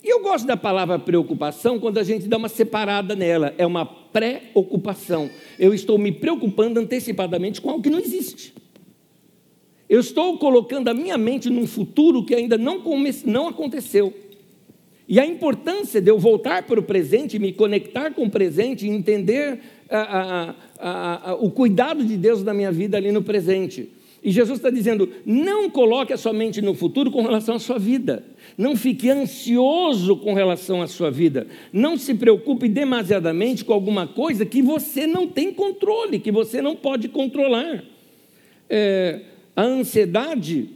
E 0.03 0.09
eu 0.09 0.21
gosto 0.21 0.47
da 0.47 0.57
palavra 0.57 0.99
preocupação 0.99 1.79
quando 1.79 1.99
a 1.99 2.03
gente 2.03 2.27
dá 2.27 2.37
uma 2.37 2.49
separada 2.49 3.15
nela, 3.15 3.55
é 3.57 3.65
uma 3.65 3.87
pré-ocupação. 3.87 5.31
Eu 5.59 5.73
estou 5.73 5.97
me 5.97 6.11
preocupando 6.11 6.81
antecipadamente 6.81 7.61
com 7.61 7.71
algo 7.71 7.83
que 7.83 7.91
não 7.91 8.01
existe. 8.01 8.53
Eu 9.93 10.01
estou 10.01 10.39
colocando 10.39 10.89
a 10.89 10.95
minha 10.95 11.19
mente 11.19 11.51
num 11.51 11.67
futuro 11.67 12.25
que 12.25 12.35
ainda 12.35 12.57
não, 12.57 12.81
comece, 12.81 13.29
não 13.29 13.47
aconteceu. 13.47 14.11
E 15.07 15.21
a 15.21 15.27
importância 15.27 16.01
de 16.01 16.11
eu 16.11 16.19
voltar 16.19 16.63
para 16.63 16.81
o 16.81 16.83
presente, 16.83 17.39
me 17.39 17.53
conectar 17.53 18.11
com 18.15 18.25
o 18.25 18.31
presente 18.31 18.89
entender 18.89 19.61
a, 19.91 20.55
a, 20.81 21.31
a, 21.33 21.35
o 21.35 21.51
cuidado 21.51 22.03
de 22.03 22.17
Deus 22.17 22.43
na 22.43 22.55
minha 22.55 22.73
vida 22.73 22.97
ali 22.97 23.13
no 23.13 23.23
presente. 23.23 23.91
E 24.25 24.31
Jesus 24.31 24.61
está 24.61 24.71
dizendo: 24.71 25.11
não 25.27 25.69
coloque 25.69 26.15
a 26.15 26.17
sua 26.17 26.33
mente 26.33 26.63
no 26.63 26.73
futuro 26.73 27.11
com 27.11 27.21
relação 27.21 27.57
à 27.57 27.59
sua 27.59 27.79
vida. 27.79 28.25
Não 28.57 28.75
fique 28.75 29.11
ansioso 29.11 30.17
com 30.17 30.33
relação 30.33 30.81
à 30.81 30.87
sua 30.87 31.11
vida. 31.11 31.47
Não 31.71 31.99
se 31.99 32.15
preocupe 32.15 32.67
demasiadamente 32.67 33.63
com 33.63 33.75
alguma 33.75 34.07
coisa 34.07 34.47
que 34.47 34.63
você 34.63 35.07
não 35.07 35.29
tem 35.29 35.53
controle, 35.53 36.19
que 36.19 36.33
você 36.33 36.63
não 36.63 36.75
pode 36.75 37.11
controlar. 37.11 37.85
É, 38.71 39.32
a 39.55 39.63
ansiedade, 39.63 40.71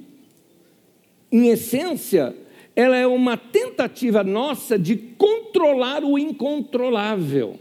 em 1.31 1.49
essência, 1.49 2.35
ela 2.75 2.97
é 2.97 3.07
uma 3.07 3.37
tentativa 3.37 4.23
nossa 4.23 4.79
de 4.79 4.97
controlar 4.97 6.05
o 6.05 6.19
incontrolável. 6.19 7.59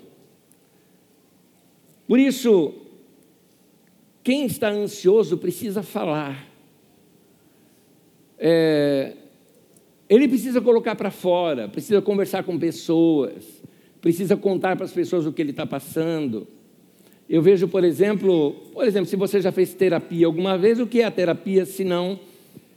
Por 2.08 2.20
isso, 2.20 2.74
quem 4.24 4.46
está 4.46 4.70
ansioso 4.70 5.38
precisa 5.38 5.82
falar. 5.82 6.48
É, 8.38 9.14
ele 10.10 10.28
precisa 10.28 10.60
colocar 10.62 10.96
para 10.96 11.10
fora, 11.10 11.68
precisa 11.70 12.02
conversar 12.02 12.44
com 12.44 12.60
pessoas, 12.60 13.64
precisa 14.02 14.36
contar 14.36 14.76
para 14.76 14.86
as 14.86 14.92
pessoas 14.92 15.26
o 15.26 15.32
que 15.32 15.42
ele 15.42 15.52
está 15.52 15.66
passando. 15.66 16.48
Eu 17.30 17.42
vejo, 17.42 17.68
por 17.68 17.84
exemplo, 17.84 18.52
por 18.74 18.86
exemplo, 18.86 19.08
se 19.08 19.16
você 19.16 19.42
já 19.42 19.52
fez 19.52 19.74
terapia 19.74 20.28
alguma 20.28 20.58
vez, 20.58 20.80
o 20.80 20.86
que 20.86 21.02
é 21.02 21.06
a 21.06 21.12
terapia 21.12 21.66
se 21.66 21.84
não 21.84 22.20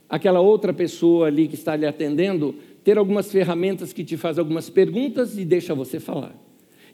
aquela 0.09 0.41
outra 0.41 0.73
pessoa 0.73 1.27
ali 1.27 1.47
que 1.47 1.55
está 1.55 1.77
lhe 1.77 1.87
atendendo, 1.87 2.55
ter 2.83 2.97
algumas 2.97 3.31
ferramentas 3.31 3.93
que 3.93 4.03
te 4.03 4.17
faz 4.17 4.39
algumas 4.39 4.71
perguntas 4.71 5.37
e 5.37 5.45
deixa 5.45 5.75
você 5.75 6.01
falar. 6.01 6.35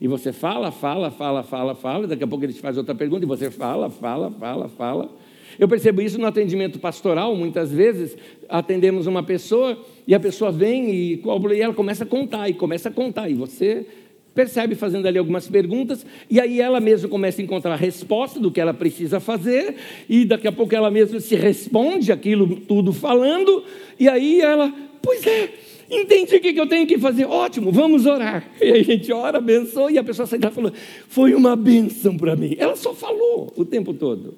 E 0.01 0.09
você 0.09 0.33
fala, 0.33 0.73
fala, 0.73 1.11
fala, 1.13 1.45
fala, 1.45 1.75
fala, 1.77 2.07
daqui 2.09 2.25
a 2.25 2.27
pouco 2.27 2.45
ele 2.45 2.53
te 2.53 2.61
faz 2.61 2.77
outra 2.77 2.95
pergunta 2.95 3.25
e 3.25 3.29
você 3.29 3.51
fala, 3.51 3.89
fala, 3.89 4.33
fala, 4.33 4.69
fala. 4.69 5.11
Eu 5.57 5.69
percebo 5.69 6.03
isso 6.03 6.19
no 6.19 6.27
atendimento 6.27 6.81
pastoral, 6.81 7.37
muitas 7.37 7.71
vezes 7.71 8.17
atendemos 8.49 9.07
uma 9.07 9.23
pessoa 9.23 9.79
e 10.05 10.13
a 10.13 10.19
pessoa 10.19 10.51
vem 10.51 10.91
e, 10.91 11.23
e 11.23 11.61
ela 11.61 11.73
começa 11.73 12.03
a 12.03 12.07
contar, 12.07 12.49
e 12.49 12.55
começa 12.55 12.89
a 12.89 12.93
contar, 12.93 13.31
e 13.31 13.35
você 13.35 13.87
percebe 14.35 14.75
fazendo 14.75 15.07
ali 15.07 15.19
algumas 15.19 15.49
perguntas, 15.49 16.05
e 16.29 16.41
aí 16.41 16.61
ela 16.61 16.81
mesma 16.81 17.09
começa 17.09 17.41
a 17.41 17.45
encontrar 17.45 17.75
a 17.75 17.77
resposta 17.77 18.41
do 18.41 18.51
que 18.51 18.61
ela 18.61 18.75
precisa 18.75 19.21
fazer, 19.21 19.77
e 20.09 20.25
daqui 20.25 20.49
a 20.49 20.53
pouco 20.53 20.75
ela 20.75 20.91
mesma 20.91 21.21
se 21.21 21.37
responde 21.37 22.11
aquilo 22.11 22.57
tudo 22.57 22.93
falando, 22.93 23.63
e 23.99 24.09
aí 24.09 24.41
ela, 24.41 24.73
pois 25.01 25.25
é, 25.27 25.51
entendi 25.89 26.37
o 26.37 26.41
que 26.41 26.61
eu 26.61 26.67
tenho 26.67 26.87
que 26.87 26.99
fazer, 26.99 27.25
ótimo, 27.27 27.71
vamos 27.71 28.07
orar. 28.07 28.51
E 28.61 28.73
a 28.73 28.83
gente 28.83 29.13
ora, 29.13 29.39
abençoa, 29.39 29.93
e 29.93 29.99
a 29.99 30.05
pessoa 30.05 30.27
sai 30.27 30.41
lá 30.43 30.51
falando, 30.51 30.75
foi 31.09 31.35
uma 31.35 31.55
benção 31.55 32.17
para 32.17 32.35
mim. 32.35 32.57
Ela 32.59 32.75
só 32.77 32.93
falou 32.95 33.53
o 33.57 33.65
tempo 33.65 33.95
todo. 33.95 34.35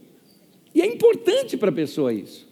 E 0.74 0.82
é 0.82 0.86
importante 0.86 1.56
para 1.56 1.70
a 1.70 1.72
pessoa 1.72 2.12
isso. 2.12 2.46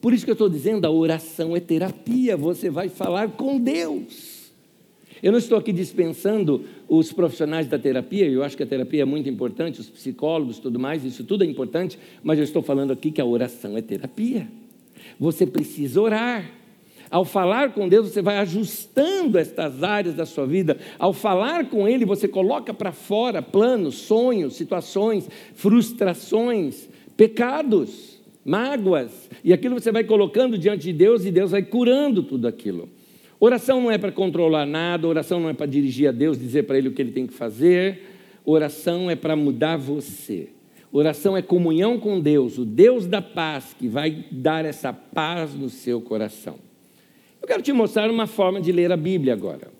Por 0.00 0.12
isso 0.12 0.24
que 0.24 0.30
eu 0.30 0.34
estou 0.34 0.48
dizendo, 0.48 0.84
a 0.84 0.90
oração 0.90 1.56
é 1.56 1.60
terapia, 1.60 2.36
você 2.36 2.70
vai 2.70 2.88
falar 2.88 3.30
com 3.30 3.58
Deus. 3.58 4.31
Eu 5.22 5.30
não 5.30 5.38
estou 5.38 5.56
aqui 5.56 5.72
dispensando 5.72 6.64
os 6.88 7.12
profissionais 7.12 7.68
da 7.68 7.78
terapia, 7.78 8.26
eu 8.26 8.42
acho 8.42 8.56
que 8.56 8.62
a 8.64 8.66
terapia 8.66 9.02
é 9.02 9.04
muito 9.04 9.28
importante, 9.28 9.80
os 9.80 9.88
psicólogos, 9.88 10.58
tudo 10.58 10.80
mais, 10.80 11.04
isso 11.04 11.22
tudo 11.22 11.44
é 11.44 11.46
importante, 11.46 11.96
mas 12.24 12.38
eu 12.38 12.44
estou 12.44 12.60
falando 12.60 12.92
aqui 12.92 13.12
que 13.12 13.20
a 13.20 13.24
oração 13.24 13.76
é 13.76 13.82
terapia. 13.82 14.48
Você 15.20 15.46
precisa 15.46 16.00
orar. 16.00 16.50
Ao 17.08 17.24
falar 17.24 17.72
com 17.72 17.88
Deus, 17.88 18.08
você 18.08 18.22
vai 18.22 18.38
ajustando 18.38 19.38
estas 19.38 19.82
áreas 19.82 20.14
da 20.14 20.24
sua 20.24 20.46
vida. 20.46 20.78
Ao 20.98 21.12
falar 21.12 21.68
com 21.68 21.86
Ele, 21.86 22.06
você 22.06 22.26
coloca 22.26 22.72
para 22.72 22.90
fora 22.90 23.42
planos, 23.42 23.96
sonhos, 23.96 24.56
situações, 24.56 25.28
frustrações, 25.54 26.88
pecados, 27.16 28.18
mágoas, 28.44 29.28
e 29.44 29.52
aquilo 29.52 29.78
você 29.78 29.92
vai 29.92 30.04
colocando 30.04 30.58
diante 30.58 30.84
de 30.84 30.92
Deus 30.92 31.24
e 31.24 31.30
Deus 31.30 31.50
vai 31.50 31.62
curando 31.62 32.22
tudo 32.22 32.48
aquilo. 32.48 32.88
Oração 33.44 33.80
não 33.80 33.90
é 33.90 33.98
para 33.98 34.12
controlar 34.12 34.64
nada, 34.64 35.08
oração 35.08 35.40
não 35.40 35.48
é 35.48 35.52
para 35.52 35.66
dirigir 35.66 36.08
a 36.08 36.12
Deus, 36.12 36.38
dizer 36.38 36.62
para 36.62 36.78
Ele 36.78 36.86
o 36.86 36.92
que 36.92 37.02
Ele 37.02 37.10
tem 37.10 37.26
que 37.26 37.32
fazer, 37.32 38.00
oração 38.44 39.10
é 39.10 39.16
para 39.16 39.34
mudar 39.34 39.76
você. 39.76 40.50
Oração 40.92 41.36
é 41.36 41.42
comunhão 41.42 41.98
com 41.98 42.20
Deus, 42.20 42.56
o 42.56 42.64
Deus 42.64 43.04
da 43.04 43.20
paz, 43.20 43.74
que 43.76 43.88
vai 43.88 44.26
dar 44.30 44.64
essa 44.64 44.92
paz 44.92 45.56
no 45.56 45.68
seu 45.68 46.00
coração. 46.00 46.54
Eu 47.40 47.48
quero 47.48 47.60
te 47.64 47.72
mostrar 47.72 48.08
uma 48.08 48.28
forma 48.28 48.60
de 48.60 48.70
ler 48.70 48.92
a 48.92 48.96
Bíblia 48.96 49.32
agora. 49.32 49.72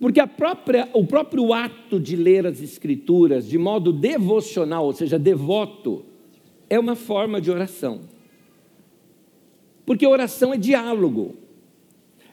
Porque 0.00 0.20
própria, 0.26 0.88
o 0.94 1.06
próprio 1.06 1.52
ato 1.52 2.00
de 2.00 2.16
ler 2.16 2.48
as 2.48 2.60
Escrituras 2.60 3.48
de 3.48 3.58
modo 3.58 3.92
devocional, 3.92 4.84
ou 4.86 4.92
seja, 4.92 5.20
devoto, 5.20 6.04
é 6.68 6.80
uma 6.80 6.96
forma 6.96 7.40
de 7.40 7.48
oração. 7.48 8.00
Porque 9.86 10.04
oração 10.04 10.52
é 10.52 10.56
diálogo. 10.56 11.46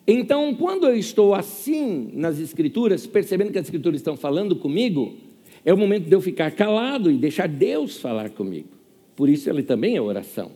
Então, 0.07 0.53
quando 0.55 0.85
eu 0.85 0.95
estou 0.95 1.33
assim 1.33 2.09
nas 2.13 2.39
Escrituras, 2.39 3.07
percebendo 3.07 3.51
que 3.51 3.57
as 3.57 3.65
Escrituras 3.65 3.99
estão 3.99 4.15
falando 4.15 4.55
comigo, 4.55 5.15
é 5.63 5.73
o 5.73 5.77
momento 5.77 6.05
de 6.05 6.13
eu 6.13 6.21
ficar 6.21 6.51
calado 6.51 7.09
e 7.09 7.17
deixar 7.17 7.47
Deus 7.47 7.97
falar 7.97 8.29
comigo. 8.29 8.69
Por 9.15 9.29
isso, 9.29 9.49
ele 9.49 9.63
também 9.63 9.95
é 9.95 10.01
oração. 10.01 10.51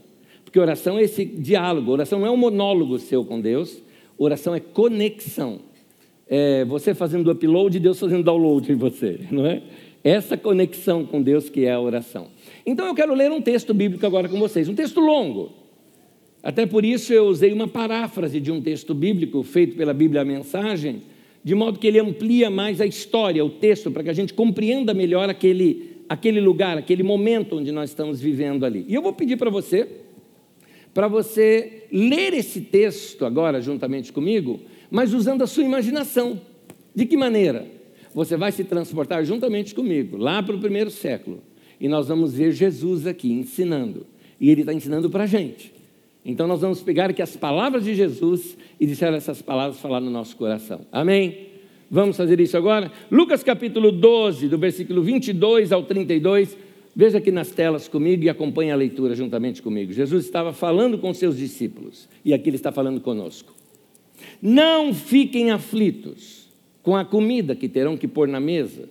Porque 0.46 0.60
oração 0.60 0.98
é 0.98 1.04
esse 1.04 1.26
diálogo, 1.26 1.92
oração 1.92 2.20
não 2.20 2.28
é 2.28 2.32
um 2.32 2.38
monólogo 2.38 3.00
seu 3.00 3.24
com 3.26 3.40
Deus, 3.40 3.82
oração 4.18 4.54
é 4.54 4.60
conexão 4.60 5.62
é, 6.30 6.64
você 6.64 6.94
fazendo 6.94 7.32
upload 7.32 7.76
e 7.76 7.80
Deus 7.80 8.00
fazendo 8.00 8.24
download 8.24 8.72
em 8.72 8.76
você, 8.76 9.20
não 9.32 9.46
é? 9.46 9.64
Essa 10.04 10.38
conexão 10.38 11.04
com 11.04 11.22
Deus 11.22 11.50
que 11.50 11.66
é 11.66 11.74
a 11.74 11.80
oração. 11.80 12.28
Então 12.66 12.86
eu 12.86 12.94
quero 12.94 13.14
ler 13.16 13.32
um 13.32 13.42
texto 13.42 13.74
bíblico 13.74 14.06
agora 14.06 14.30
com 14.30 14.38
vocês, 14.40 14.70
um 14.70 14.76
texto 14.76 15.00
longo. 15.00 15.52
Até 16.42 16.66
por 16.66 16.86
isso 16.86 17.12
eu 17.12 17.26
usei 17.26 17.52
uma 17.52 17.68
paráfrase 17.68 18.40
de 18.40 18.52
um 18.52 18.62
texto 18.62 18.94
bíblico 18.94 19.44
feito 19.44 19.76
pela 19.76 19.94
Bíblia 19.94 20.24
Mensagem, 20.24 21.02
de 21.44 21.54
modo 21.54 21.80
que 21.80 21.88
ele 21.88 22.00
amplia 22.00 22.50
mais 22.50 22.80
a 22.80 22.86
história, 22.86 23.44
o 23.44 23.50
texto, 23.50 23.92
para 23.92 24.04
que 24.04 24.10
a 24.10 24.14
gente 24.14 24.34
compreenda 24.34 24.94
melhor 24.94 25.30
aquele, 25.30 25.98
aquele 26.08 26.40
lugar, 26.40 26.78
aquele 26.78 27.04
momento 27.04 27.58
onde 27.58 27.72
nós 27.72 27.90
estamos 27.90 28.22
vivendo 28.22 28.66
ali. 28.66 28.86
E 28.88 28.96
eu 28.96 29.02
vou 29.02 29.14
pedir 29.14 29.38
para 29.38 29.50
você, 29.50 29.88
para 30.94 31.08
você 31.08 31.84
ler 31.92 32.34
esse 32.34 32.62
texto 32.62 33.26
agora 33.26 33.62
juntamente 33.62 34.14
comigo, 34.14 34.60
mas 34.90 35.14
usando 35.14 35.42
a 35.42 35.48
sua 35.48 35.64
imaginação. 35.64 36.40
De 36.96 37.06
que 37.06 37.18
maneira? 37.18 37.66
Você 38.14 38.36
vai 38.36 38.52
se 38.52 38.64
transportar 38.64 39.24
juntamente 39.24 39.76
comigo, 39.76 40.18
lá 40.18 40.42
para 40.42 40.56
o 40.56 40.60
primeiro 40.60 40.90
século, 40.90 41.42
e 41.80 41.88
nós 41.88 42.08
vamos 42.08 42.34
ver 42.34 42.52
Jesus 42.54 43.06
aqui 43.06 43.32
ensinando. 43.32 44.06
E 44.40 44.50
ele 44.50 44.62
está 44.62 44.74
ensinando 44.74 45.10
para 45.10 45.26
a 45.26 45.28
gente. 45.28 45.79
Então 46.24 46.48
nós 46.48 46.62
vamos 46.62 46.82
pegar 46.82 47.10
aqui 47.10 47.22
as 47.22 47.36
palavras 47.36 47.84
de 47.84 47.96
Jesus 47.96 48.58
e 48.80 48.86
deixar 48.86 49.14
essas 49.14 49.42
palavras 49.42 49.80
falar 49.80 50.00
no 50.00 50.10
nosso 50.10 50.36
coração. 50.36 50.82
Amém? 50.92 51.48
Vamos 51.90 52.18
fazer 52.18 52.40
isso 52.40 52.56
agora? 52.56 52.92
Lucas 53.10 53.42
capítulo 53.42 53.92
12, 53.92 54.48
do 54.48 54.58
versículo 54.58 55.02
22 55.02 55.72
ao 55.72 55.84
32. 55.84 56.58
Veja 56.96 57.18
aqui 57.18 57.32
nas 57.32 57.52
telas 57.52 57.88
comigo 57.88 58.24
e 58.24 58.30
acompanhe 58.30 58.72
a 58.72 58.76
leitura 58.76 59.16
juntamente 59.16 59.62
comigo. 59.62 59.94
Jesus 59.94 60.26
estava 60.26 60.54
falando 60.54 60.98
com 60.98 61.14
seus 61.14 61.38
discípulos 61.38 62.10
e 62.24 62.34
aqui 62.34 62.50
ele 62.50 62.58
está 62.58 62.72
falando 62.72 63.00
conosco. 63.00 63.54
Não 64.42 64.94
fiquem 64.94 65.52
aflitos 65.52 66.48
com 66.84 66.96
a 66.96 67.06
comida 67.06 67.56
que 67.56 67.70
terão 67.70 67.98
que 67.98 68.08
pôr 68.08 68.28
na 68.28 68.40
mesa, 68.40 68.90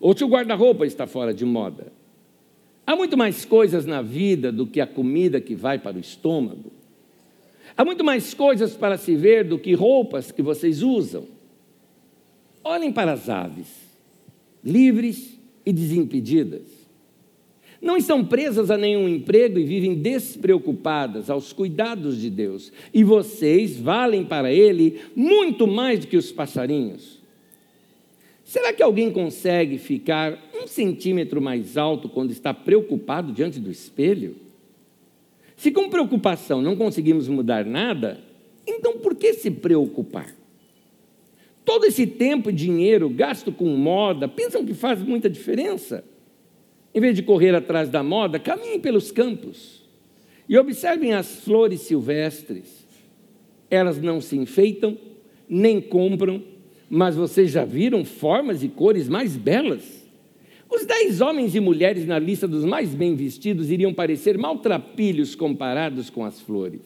ou 0.00 0.16
se 0.16 0.24
o 0.24 0.28
guarda-roupa 0.28 0.86
está 0.86 1.06
fora 1.06 1.32
de 1.32 1.44
moda. 1.44 1.92
Há 2.86 2.96
muito 2.96 3.16
mais 3.16 3.44
coisas 3.44 3.86
na 3.86 4.02
vida 4.02 4.50
do 4.50 4.66
que 4.66 4.80
a 4.80 4.86
comida 4.86 5.40
que 5.40 5.54
vai 5.54 5.78
para 5.78 5.96
o 5.96 6.00
estômago. 6.00 6.72
Há 7.76 7.84
muito 7.84 8.04
mais 8.04 8.34
coisas 8.34 8.74
para 8.74 8.98
se 8.98 9.14
ver 9.14 9.44
do 9.44 9.58
que 9.58 9.74
roupas 9.74 10.30
que 10.30 10.42
vocês 10.42 10.82
usam. 10.82 11.26
Olhem 12.62 12.92
para 12.92 13.12
as 13.12 13.28
aves, 13.28 13.68
livres 14.64 15.38
e 15.64 15.72
desimpedidas 15.72 16.82
não 17.82 17.96
estão 17.96 18.24
presas 18.24 18.70
a 18.70 18.78
nenhum 18.78 19.08
emprego 19.08 19.58
e 19.58 19.64
vivem 19.64 19.96
despreocupadas 19.96 21.28
aos 21.28 21.52
cuidados 21.52 22.20
de 22.20 22.30
Deus. 22.30 22.72
E 22.94 23.02
vocês 23.02 23.76
valem 23.76 24.24
para 24.24 24.52
Ele 24.52 25.00
muito 25.16 25.66
mais 25.66 25.98
do 25.98 26.06
que 26.06 26.16
os 26.16 26.30
passarinhos. 26.30 27.20
Será 28.52 28.70
que 28.70 28.82
alguém 28.82 29.10
consegue 29.10 29.78
ficar 29.78 30.38
um 30.54 30.66
centímetro 30.66 31.40
mais 31.40 31.78
alto 31.78 32.06
quando 32.06 32.32
está 32.32 32.52
preocupado 32.52 33.32
diante 33.32 33.58
do 33.58 33.70
espelho? 33.70 34.36
Se 35.56 35.70
com 35.70 35.88
preocupação 35.88 36.60
não 36.60 36.76
conseguimos 36.76 37.28
mudar 37.28 37.64
nada, 37.64 38.22
então 38.66 38.98
por 38.98 39.14
que 39.14 39.32
se 39.32 39.50
preocupar? 39.50 40.36
Todo 41.64 41.86
esse 41.86 42.06
tempo 42.06 42.50
e 42.50 42.52
dinheiro 42.52 43.08
gasto 43.08 43.50
com 43.50 43.68
moda, 43.68 44.28
pensam 44.28 44.66
que 44.66 44.74
faz 44.74 45.00
muita 45.00 45.30
diferença? 45.30 46.04
Em 46.94 47.00
vez 47.00 47.16
de 47.16 47.22
correr 47.22 47.54
atrás 47.54 47.88
da 47.88 48.02
moda, 48.02 48.38
caminhem 48.38 48.78
pelos 48.78 49.10
campos 49.10 49.82
e 50.46 50.58
observem 50.58 51.14
as 51.14 51.36
flores 51.36 51.80
silvestres. 51.80 52.86
Elas 53.70 53.98
não 53.98 54.20
se 54.20 54.36
enfeitam, 54.36 54.98
nem 55.48 55.80
compram, 55.80 56.51
mas 56.94 57.16
vocês 57.16 57.50
já 57.50 57.64
viram 57.64 58.04
formas 58.04 58.62
e 58.62 58.68
cores 58.68 59.08
mais 59.08 59.34
belas? 59.34 59.82
Os 60.68 60.84
dez 60.84 61.22
homens 61.22 61.54
e 61.54 61.60
mulheres 61.60 62.06
na 62.06 62.18
lista 62.18 62.46
dos 62.46 62.66
mais 62.66 62.94
bem 62.94 63.16
vestidos 63.16 63.70
iriam 63.70 63.94
parecer 63.94 64.36
maltrapilhos 64.36 65.34
comparados 65.34 66.10
com 66.10 66.22
as 66.22 66.38
flores. 66.38 66.82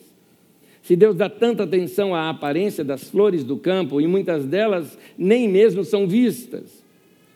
Se 0.81 0.95
Deus 0.95 1.16
dá 1.16 1.29
tanta 1.29 1.64
atenção 1.64 2.14
à 2.14 2.31
aparência 2.31 2.85
das 2.85 3.11
flores 3.11 3.42
do 3.42 3.57
campo, 3.57 4.01
e 4.01 4.07
muitas 4.07 4.45
delas 4.45 4.97
nem 5.19 5.49
mesmo 5.49 5.83
são 5.83 6.07
vistas, 6.07 6.85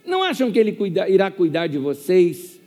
não 0.07 0.23
acham 0.23 0.53
que 0.53 0.59
Ele 0.61 0.71
cuida, 0.71 1.09
irá 1.09 1.29
cuidar 1.29 1.67
de 1.67 1.77
vocês 1.77 2.61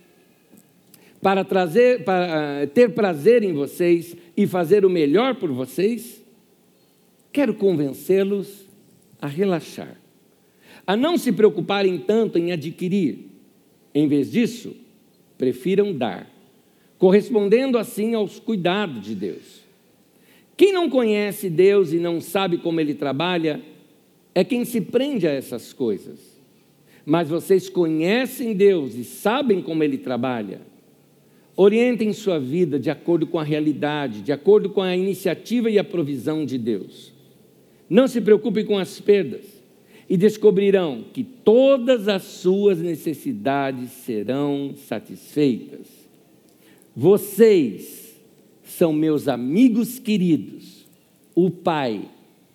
para, 1.22 1.42
trazer, 1.44 2.04
para 2.04 2.60
eh, 2.60 2.66
ter 2.66 2.90
prazer 2.90 3.42
em 3.42 3.54
vocês 3.54 4.14
e 4.36 4.46
fazer 4.46 4.84
o 4.84 4.90
melhor 4.90 5.36
por 5.36 5.50
vocês? 5.50 6.22
Quero 7.32 7.54
convencê-los 7.54 8.63
a 9.24 9.26
relaxar, 9.26 9.96
a 10.86 10.94
não 10.94 11.16
se 11.16 11.32
preocuparem 11.32 11.96
tanto 11.96 12.38
em 12.38 12.52
adquirir. 12.52 13.20
Em 13.94 14.06
vez 14.06 14.30
disso, 14.30 14.76
prefiram 15.38 15.94
dar, 15.94 16.30
correspondendo 16.98 17.78
assim 17.78 18.12
aos 18.12 18.38
cuidados 18.38 19.02
de 19.02 19.14
Deus. 19.14 19.62
Quem 20.58 20.74
não 20.74 20.90
conhece 20.90 21.48
Deus 21.48 21.90
e 21.90 21.96
não 21.96 22.20
sabe 22.20 22.58
como 22.58 22.78
Ele 22.78 22.92
trabalha, 22.92 23.62
é 24.34 24.44
quem 24.44 24.62
se 24.66 24.82
prende 24.82 25.26
a 25.26 25.30
essas 25.30 25.72
coisas. 25.72 26.20
Mas 27.06 27.30
vocês 27.30 27.70
conhecem 27.70 28.52
Deus 28.52 28.94
e 28.94 29.04
sabem 29.04 29.62
como 29.62 29.82
Ele 29.82 29.96
trabalha. 29.96 30.60
Orientem 31.56 32.12
sua 32.12 32.38
vida 32.38 32.78
de 32.78 32.90
acordo 32.90 33.26
com 33.26 33.38
a 33.38 33.42
realidade, 33.42 34.20
de 34.20 34.32
acordo 34.32 34.68
com 34.68 34.82
a 34.82 34.94
iniciativa 34.94 35.70
e 35.70 35.78
a 35.78 35.84
provisão 35.84 36.44
de 36.44 36.58
Deus. 36.58 37.13
Não 37.88 38.08
se 38.08 38.20
preocupem 38.20 38.64
com 38.64 38.78
as 38.78 39.00
perdas 39.00 39.44
e 40.08 40.16
descobrirão 40.16 41.04
que 41.12 41.24
todas 41.24 42.08
as 42.08 42.22
suas 42.22 42.78
necessidades 42.78 43.90
serão 43.90 44.74
satisfeitas. 44.76 45.86
Vocês 46.94 48.14
são 48.64 48.92
meus 48.92 49.28
amigos 49.28 49.98
queridos. 49.98 50.86
O 51.34 51.50
Pai 51.50 52.08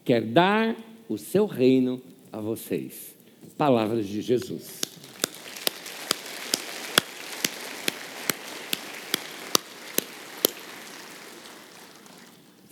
quer 0.04 0.22
dar 0.22 0.76
o 1.08 1.18
seu 1.18 1.46
reino 1.46 2.02
a 2.32 2.39
vocês. 2.39 3.15
Palavras 3.58 4.08
de 4.08 4.22
Jesus. 4.22 4.82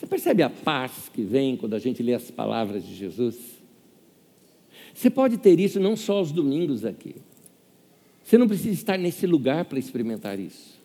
Você 0.07 0.11
percebe 0.11 0.41
a 0.41 0.49
paz 0.49 1.11
que 1.13 1.21
vem 1.21 1.57
quando 1.57 1.73
a 1.73 1.79
gente 1.79 2.01
lê 2.01 2.13
as 2.13 2.31
palavras 2.31 2.81
de 2.81 2.95
Jesus? 2.95 3.35
Você 4.93 5.09
pode 5.09 5.37
ter 5.37 5.59
isso 5.59 5.81
não 5.81 5.97
só 5.97 6.19
aos 6.19 6.31
domingos 6.31 6.85
aqui. 6.85 7.15
Você 8.23 8.37
não 8.37 8.47
precisa 8.47 8.73
estar 8.73 8.97
nesse 8.97 9.27
lugar 9.27 9.65
para 9.65 9.77
experimentar 9.77 10.39
isso. 10.39 10.79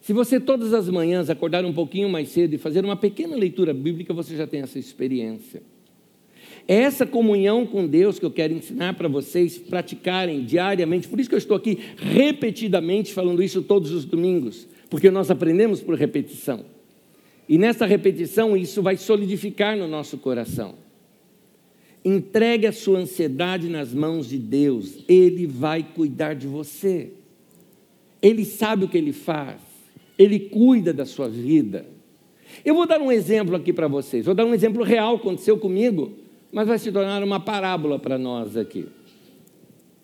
Se 0.00 0.12
você 0.12 0.38
todas 0.38 0.72
as 0.72 0.88
manhãs 0.88 1.28
acordar 1.28 1.64
um 1.64 1.72
pouquinho 1.72 2.08
mais 2.08 2.28
cedo 2.28 2.54
e 2.54 2.58
fazer 2.58 2.84
uma 2.84 2.94
pequena 2.94 3.34
leitura 3.34 3.74
bíblica, 3.74 4.14
você 4.14 4.36
já 4.36 4.46
tem 4.46 4.60
essa 4.60 4.78
experiência. 4.78 5.60
É 6.68 6.76
essa 6.76 7.04
comunhão 7.04 7.66
com 7.66 7.84
Deus 7.84 8.20
que 8.20 8.24
eu 8.24 8.30
quero 8.30 8.54
ensinar 8.54 8.94
para 8.94 9.08
vocês 9.08 9.58
praticarem 9.58 10.44
diariamente. 10.44 11.08
Por 11.08 11.18
isso 11.18 11.28
que 11.28 11.34
eu 11.34 11.38
estou 11.38 11.56
aqui 11.56 11.80
repetidamente 11.96 13.12
falando 13.12 13.42
isso 13.42 13.60
todos 13.60 13.90
os 13.90 14.04
domingos, 14.04 14.68
porque 14.88 15.10
nós 15.10 15.32
aprendemos 15.32 15.80
por 15.80 15.96
repetição. 15.96 16.73
E 17.48 17.58
nessa 17.58 17.86
repetição, 17.86 18.56
isso 18.56 18.82
vai 18.82 18.96
solidificar 18.96 19.76
no 19.76 19.86
nosso 19.86 20.18
coração. 20.18 20.74
Entregue 22.04 22.66
a 22.66 22.72
sua 22.72 22.98
ansiedade 22.98 23.68
nas 23.68 23.92
mãos 23.94 24.28
de 24.28 24.38
Deus, 24.38 25.04
Ele 25.08 25.46
vai 25.46 25.82
cuidar 25.82 26.34
de 26.34 26.46
você. 26.46 27.12
Ele 28.20 28.44
sabe 28.44 28.84
o 28.84 28.88
que 28.88 28.98
Ele 28.98 29.12
faz, 29.12 29.60
Ele 30.18 30.38
cuida 30.38 30.92
da 30.92 31.04
sua 31.04 31.28
vida. 31.28 31.86
Eu 32.64 32.74
vou 32.74 32.86
dar 32.86 33.00
um 33.00 33.10
exemplo 33.10 33.56
aqui 33.56 33.72
para 33.72 33.88
vocês, 33.88 34.26
vou 34.26 34.34
dar 34.34 34.44
um 34.44 34.54
exemplo 34.54 34.82
real, 34.82 35.16
aconteceu 35.16 35.58
comigo, 35.58 36.12
mas 36.52 36.68
vai 36.68 36.78
se 36.78 36.92
tornar 36.92 37.22
uma 37.22 37.40
parábola 37.40 37.98
para 37.98 38.16
nós 38.16 38.56
aqui. 38.56 38.86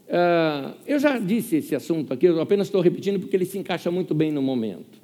Uh, 0.09 0.75
eu 0.87 0.99
já 0.99 1.19
disse 1.19 1.57
esse 1.57 1.75
assunto 1.75 2.13
aqui, 2.13 2.27
eu 2.27 2.41
apenas 2.41 2.67
estou 2.67 2.81
repetindo 2.81 3.21
porque 3.21 3.37
ele 3.37 3.45
se 3.45 3.57
encaixa 3.57 3.91
muito 3.91 4.13
bem 4.15 4.33
no 4.33 4.43
momento. 4.43 5.01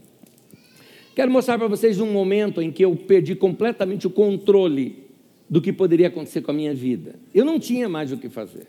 Quero 1.17 1.31
mostrar 1.31 1.57
para 1.57 1.67
vocês 1.67 1.99
um 1.99 2.13
momento 2.13 2.61
em 2.61 2.71
que 2.71 2.85
eu 2.85 2.95
perdi 2.95 3.35
completamente 3.35 4.07
o 4.07 4.11
controle 4.11 5.07
do 5.49 5.63
que 5.63 5.73
poderia 5.73 6.09
acontecer 6.09 6.43
com 6.43 6.51
a 6.51 6.55
minha 6.55 6.75
vida. 6.75 7.15
Eu 7.35 7.43
não 7.43 7.59
tinha 7.59 7.89
mais 7.89 8.13
o 8.13 8.19
que 8.19 8.29
fazer. 8.29 8.67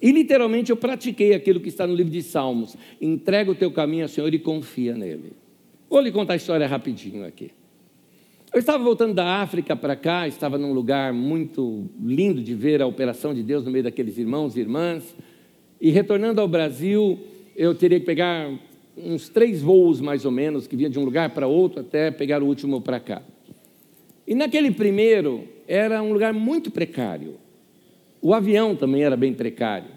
E 0.00 0.12
literalmente 0.12 0.70
eu 0.70 0.76
pratiquei 0.76 1.34
aquilo 1.34 1.58
que 1.58 1.68
está 1.68 1.84
no 1.84 1.92
livro 1.92 2.12
de 2.12 2.22
Salmos: 2.22 2.76
entrega 3.00 3.50
o 3.50 3.54
teu 3.56 3.72
caminho 3.72 4.04
ao 4.04 4.08
Senhor 4.08 4.32
e 4.32 4.38
confia 4.38 4.94
nele. 4.94 5.32
Vou 5.90 5.98
lhe 6.00 6.12
contar 6.12 6.34
a 6.34 6.36
história 6.36 6.68
rapidinho 6.68 7.26
aqui. 7.26 7.50
Eu 8.54 8.60
estava 8.60 8.84
voltando 8.84 9.14
da 9.14 9.42
África 9.42 9.74
para 9.74 9.96
cá, 9.96 10.28
estava 10.28 10.56
num 10.56 10.72
lugar 10.72 11.12
muito 11.12 11.90
lindo 12.00 12.40
de 12.44 12.54
ver 12.54 12.80
a 12.80 12.86
operação 12.86 13.34
de 13.34 13.42
Deus 13.42 13.64
no 13.64 13.72
meio 13.72 13.82
daqueles 13.82 14.16
irmãos 14.18 14.56
e 14.56 14.60
irmãs. 14.60 15.16
E 15.80 15.90
retornando 15.90 16.40
ao 16.40 16.46
Brasil, 16.46 17.18
eu 17.56 17.74
teria 17.74 17.98
que 17.98 18.06
pegar 18.06 18.56
uns 18.96 19.28
três 19.28 19.60
voos 19.60 20.00
mais 20.00 20.24
ou 20.24 20.30
menos, 20.30 20.66
que 20.66 20.76
vinha 20.76 20.88
de 20.88 20.98
um 20.98 21.04
lugar 21.04 21.30
para 21.30 21.46
outro 21.46 21.80
até 21.80 22.10
pegar 22.10 22.42
o 22.42 22.46
último 22.46 22.80
para 22.80 22.98
cá. 22.98 23.22
E 24.26 24.34
naquele 24.34 24.70
primeiro 24.70 25.44
era 25.68 26.02
um 26.02 26.12
lugar 26.12 26.32
muito 26.32 26.70
precário. 26.70 27.34
O 28.20 28.34
avião 28.34 28.74
também 28.74 29.02
era 29.02 29.16
bem 29.16 29.32
precário. 29.32 29.90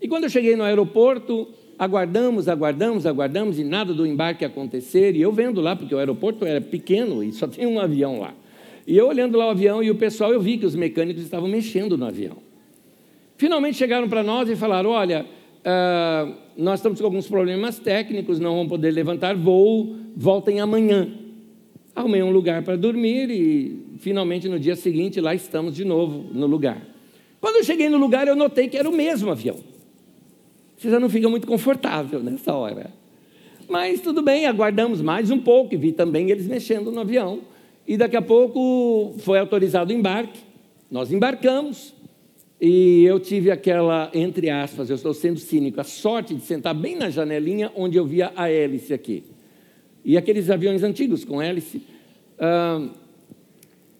E 0.00 0.08
quando 0.08 0.24
eu 0.24 0.30
cheguei 0.30 0.56
no 0.56 0.64
aeroporto, 0.64 1.48
aguardamos, 1.78 2.48
aguardamos, 2.48 3.06
aguardamos 3.06 3.58
e 3.58 3.64
nada 3.64 3.94
do 3.94 4.06
embarque 4.06 4.44
acontecer. 4.44 5.14
E 5.16 5.22
eu 5.22 5.32
vendo 5.32 5.60
lá, 5.60 5.76
porque 5.76 5.94
o 5.94 5.98
aeroporto 5.98 6.44
era 6.44 6.60
pequeno 6.60 7.22
e 7.22 7.32
só 7.32 7.46
tinha 7.46 7.68
um 7.68 7.78
avião 7.78 8.18
lá. 8.18 8.34
E 8.86 8.96
eu 8.96 9.08
olhando 9.08 9.38
lá 9.38 9.46
o 9.46 9.50
avião 9.50 9.82
e 9.82 9.90
o 9.90 9.94
pessoal, 9.94 10.32
eu 10.32 10.40
vi 10.40 10.58
que 10.58 10.66
os 10.66 10.74
mecânicos 10.74 11.22
estavam 11.22 11.48
mexendo 11.48 11.96
no 11.96 12.06
avião. 12.06 12.36
Finalmente 13.36 13.76
chegaram 13.78 14.08
para 14.08 14.22
nós 14.22 14.48
e 14.50 14.56
falaram: 14.56 14.90
olha, 14.90 15.24
uh, 15.60 16.34
nós 16.56 16.80
estamos 16.80 17.00
com 17.00 17.06
alguns 17.06 17.26
problemas 17.26 17.78
técnicos, 17.78 18.38
não 18.38 18.56
vamos 18.56 18.68
poder 18.68 18.90
levantar 18.90 19.36
voo, 19.36 19.96
voltem 20.16 20.60
amanhã. 20.60 21.08
Arrumei 21.94 22.22
um 22.22 22.30
lugar 22.30 22.62
para 22.62 22.76
dormir 22.76 23.30
e 23.30 23.96
finalmente 23.98 24.48
no 24.48 24.58
dia 24.58 24.76
seguinte 24.76 25.20
lá 25.20 25.34
estamos 25.34 25.74
de 25.74 25.84
novo 25.84 26.32
no 26.32 26.46
lugar. 26.46 26.80
Quando 27.40 27.56
eu 27.56 27.64
cheguei 27.64 27.88
no 27.88 27.98
lugar, 27.98 28.28
eu 28.28 28.36
notei 28.36 28.68
que 28.68 28.76
era 28.76 28.88
o 28.88 28.92
mesmo 28.92 29.30
avião. 29.30 29.56
Você 30.76 30.90
já 30.90 31.00
não 31.00 31.08
fica 31.08 31.28
muito 31.28 31.46
confortável 31.46 32.22
nessa 32.22 32.54
hora. 32.54 32.90
Mas 33.68 34.00
tudo 34.00 34.22
bem, 34.22 34.46
aguardamos 34.46 35.00
mais 35.00 35.30
um 35.30 35.38
pouco 35.38 35.74
e 35.74 35.76
vi 35.76 35.92
também 35.92 36.30
eles 36.30 36.46
mexendo 36.46 36.90
no 36.90 37.00
avião. 37.00 37.40
E 37.86 37.96
daqui 37.96 38.16
a 38.16 38.22
pouco 38.22 39.14
foi 39.18 39.38
autorizado 39.38 39.92
o 39.92 39.96
embarque. 39.96 40.40
Nós 40.90 41.12
embarcamos 41.12 41.94
e 42.60 43.04
eu 43.04 43.18
tive 43.18 43.50
aquela, 43.50 44.10
entre 44.12 44.50
aspas, 44.50 44.90
eu 44.90 44.96
estou 44.96 45.14
sendo 45.14 45.38
cínico, 45.38 45.80
a 45.80 45.84
sorte 45.84 46.34
de 46.34 46.42
sentar 46.42 46.74
bem 46.74 46.94
na 46.94 47.08
janelinha 47.08 47.72
onde 47.74 47.96
eu 47.96 48.04
via 48.04 48.32
a 48.36 48.50
hélice 48.50 48.92
aqui. 48.92 49.24
E 50.04 50.18
aqueles 50.18 50.50
aviões 50.50 50.82
antigos 50.82 51.24
com 51.24 51.40
hélice. 51.40 51.82
Ah, 52.38 52.86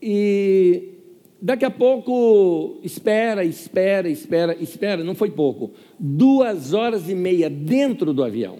e 0.02 0.88
daqui 1.40 1.64
a 1.64 1.70
pouco, 1.70 2.78
espera, 2.82 3.46
espera, 3.46 4.10
espera, 4.10 4.54
espera, 4.60 5.02
não 5.02 5.14
foi 5.14 5.30
pouco. 5.30 5.72
Duas 5.98 6.74
horas 6.74 7.08
e 7.08 7.14
meia 7.14 7.48
dentro 7.48 8.12
do 8.12 8.22
avião. 8.22 8.58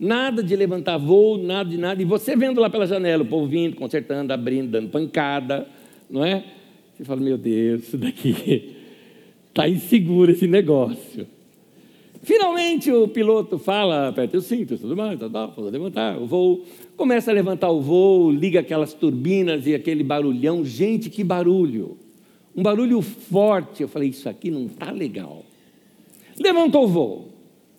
Nada 0.00 0.42
de 0.42 0.56
levantar 0.56 0.98
voo, 0.98 1.38
nada 1.38 1.70
de 1.70 1.78
nada. 1.78 2.02
E 2.02 2.04
você 2.04 2.34
vendo 2.34 2.60
lá 2.60 2.68
pela 2.68 2.88
janela, 2.88 3.22
o 3.22 3.26
povo 3.26 3.46
vindo, 3.46 3.76
consertando, 3.76 4.32
abrindo, 4.32 4.72
dando 4.72 4.88
pancada, 4.88 5.68
não 6.10 6.24
é? 6.24 6.42
Você 6.92 7.04
fala, 7.04 7.20
meu 7.20 7.38
Deus, 7.38 7.82
isso 7.82 7.96
daqui 7.96 8.81
Está 9.52 9.68
inseguro 9.68 10.32
esse 10.32 10.46
negócio. 10.46 11.26
Finalmente 12.22 12.90
o 12.90 13.06
piloto 13.06 13.58
fala, 13.58 14.08
aperta 14.08 14.38
o 14.38 14.40
cinto, 14.40 14.78
tudo 14.78 14.96
mais, 14.96 15.20
tá, 15.20 15.28
tá, 15.28 15.46
pode 15.46 15.70
levantar 15.70 16.18
o 16.18 16.26
voo. 16.26 16.64
Começa 16.96 17.30
a 17.30 17.34
levantar 17.34 17.70
o 17.70 17.78
voo, 17.78 18.30
liga 18.30 18.60
aquelas 18.60 18.94
turbinas 18.94 19.66
e 19.66 19.74
aquele 19.74 20.02
barulhão. 20.02 20.64
Gente, 20.64 21.10
que 21.10 21.22
barulho! 21.22 21.98
Um 22.56 22.62
barulho 22.62 23.02
forte. 23.02 23.82
Eu 23.82 23.88
falei, 23.88 24.08
isso 24.08 24.26
aqui 24.26 24.50
não 24.50 24.64
está 24.64 24.90
legal. 24.90 25.44
Levantou 26.38 26.84
o 26.84 26.88
voo. 26.88 27.28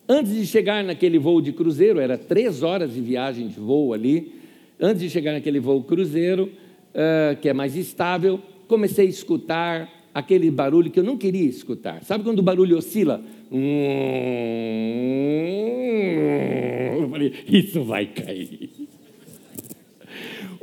Antes 0.08 0.36
de 0.36 0.46
chegar 0.46 0.84
naquele 0.84 1.18
voo 1.18 1.42
de 1.42 1.52
cruzeiro, 1.54 2.00
era 2.00 2.20
três 2.20 2.62
horas 2.62 2.94
de 2.94 3.02
viagem 3.02 3.48
de 3.48 3.60
voo 3.60 3.94
ali. 3.94 4.32
Antes 4.80 5.02
de 5.02 5.10
chegar 5.10 5.34
naquele 5.34 5.60
voo 5.60 5.82
cruzeiro, 5.82 6.52
uh, 6.94 7.36
que 7.42 7.50
é 7.50 7.54
mais 7.54 7.76
estável, 7.76 8.40
comecei 8.68 9.08
a 9.08 9.10
escutar 9.10 10.03
aquele 10.14 10.52
barulho 10.52 10.92
que 10.92 11.00
eu 11.00 11.04
não 11.04 11.18
queria 11.18 11.48
escutar. 11.48 12.04
Sabe 12.04 12.24
quando 12.24 12.40
o 12.40 12.44
barulho 12.44 12.78
oscila? 12.78 13.22
Eu 17.00 17.10
falei, 17.10 17.34
isso 17.48 17.84
vai 17.84 18.06
cair. 18.06 18.70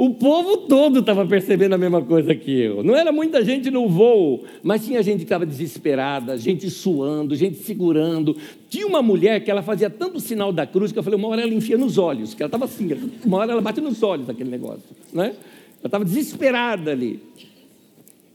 O 0.02 0.14
povo 0.14 0.56
todo 0.66 1.00
estava 1.00 1.26
percebendo 1.26 1.74
a 1.74 1.78
mesma 1.78 2.00
coisa 2.00 2.34
que 2.34 2.58
eu. 2.58 2.82
Não 2.82 2.96
era 2.96 3.12
muita 3.12 3.44
gente 3.44 3.70
no 3.70 3.86
voo, 3.86 4.44
mas 4.62 4.86
tinha 4.86 5.02
gente 5.02 5.18
que 5.18 5.24
estava 5.24 5.44
desesperada, 5.44 6.38
gente 6.38 6.70
suando, 6.70 7.36
gente 7.36 7.58
segurando. 7.58 8.34
Tinha 8.70 8.86
uma 8.86 9.02
mulher 9.02 9.44
que 9.44 9.50
ela 9.50 9.60
fazia 9.60 9.90
tanto 9.90 10.18
sinal 10.18 10.54
da 10.54 10.66
cruz 10.66 10.90
que 10.90 10.98
eu 10.98 11.02
falei, 11.02 11.18
uma 11.18 11.28
hora 11.28 11.42
ela 11.42 11.52
enfia 11.52 11.76
nos 11.76 11.98
olhos, 11.98 12.32
que 12.32 12.42
ela 12.42 12.48
estava 12.48 12.64
assim, 12.64 12.88
uma 13.26 13.36
hora 13.36 13.52
ela 13.52 13.60
bate 13.60 13.82
nos 13.82 14.02
olhos 14.02 14.30
aquele 14.30 14.48
negócio. 14.48 14.88
Né? 15.12 15.34
Ela 15.34 15.36
estava 15.84 16.02
desesperada 16.02 16.92
ali. 16.92 17.20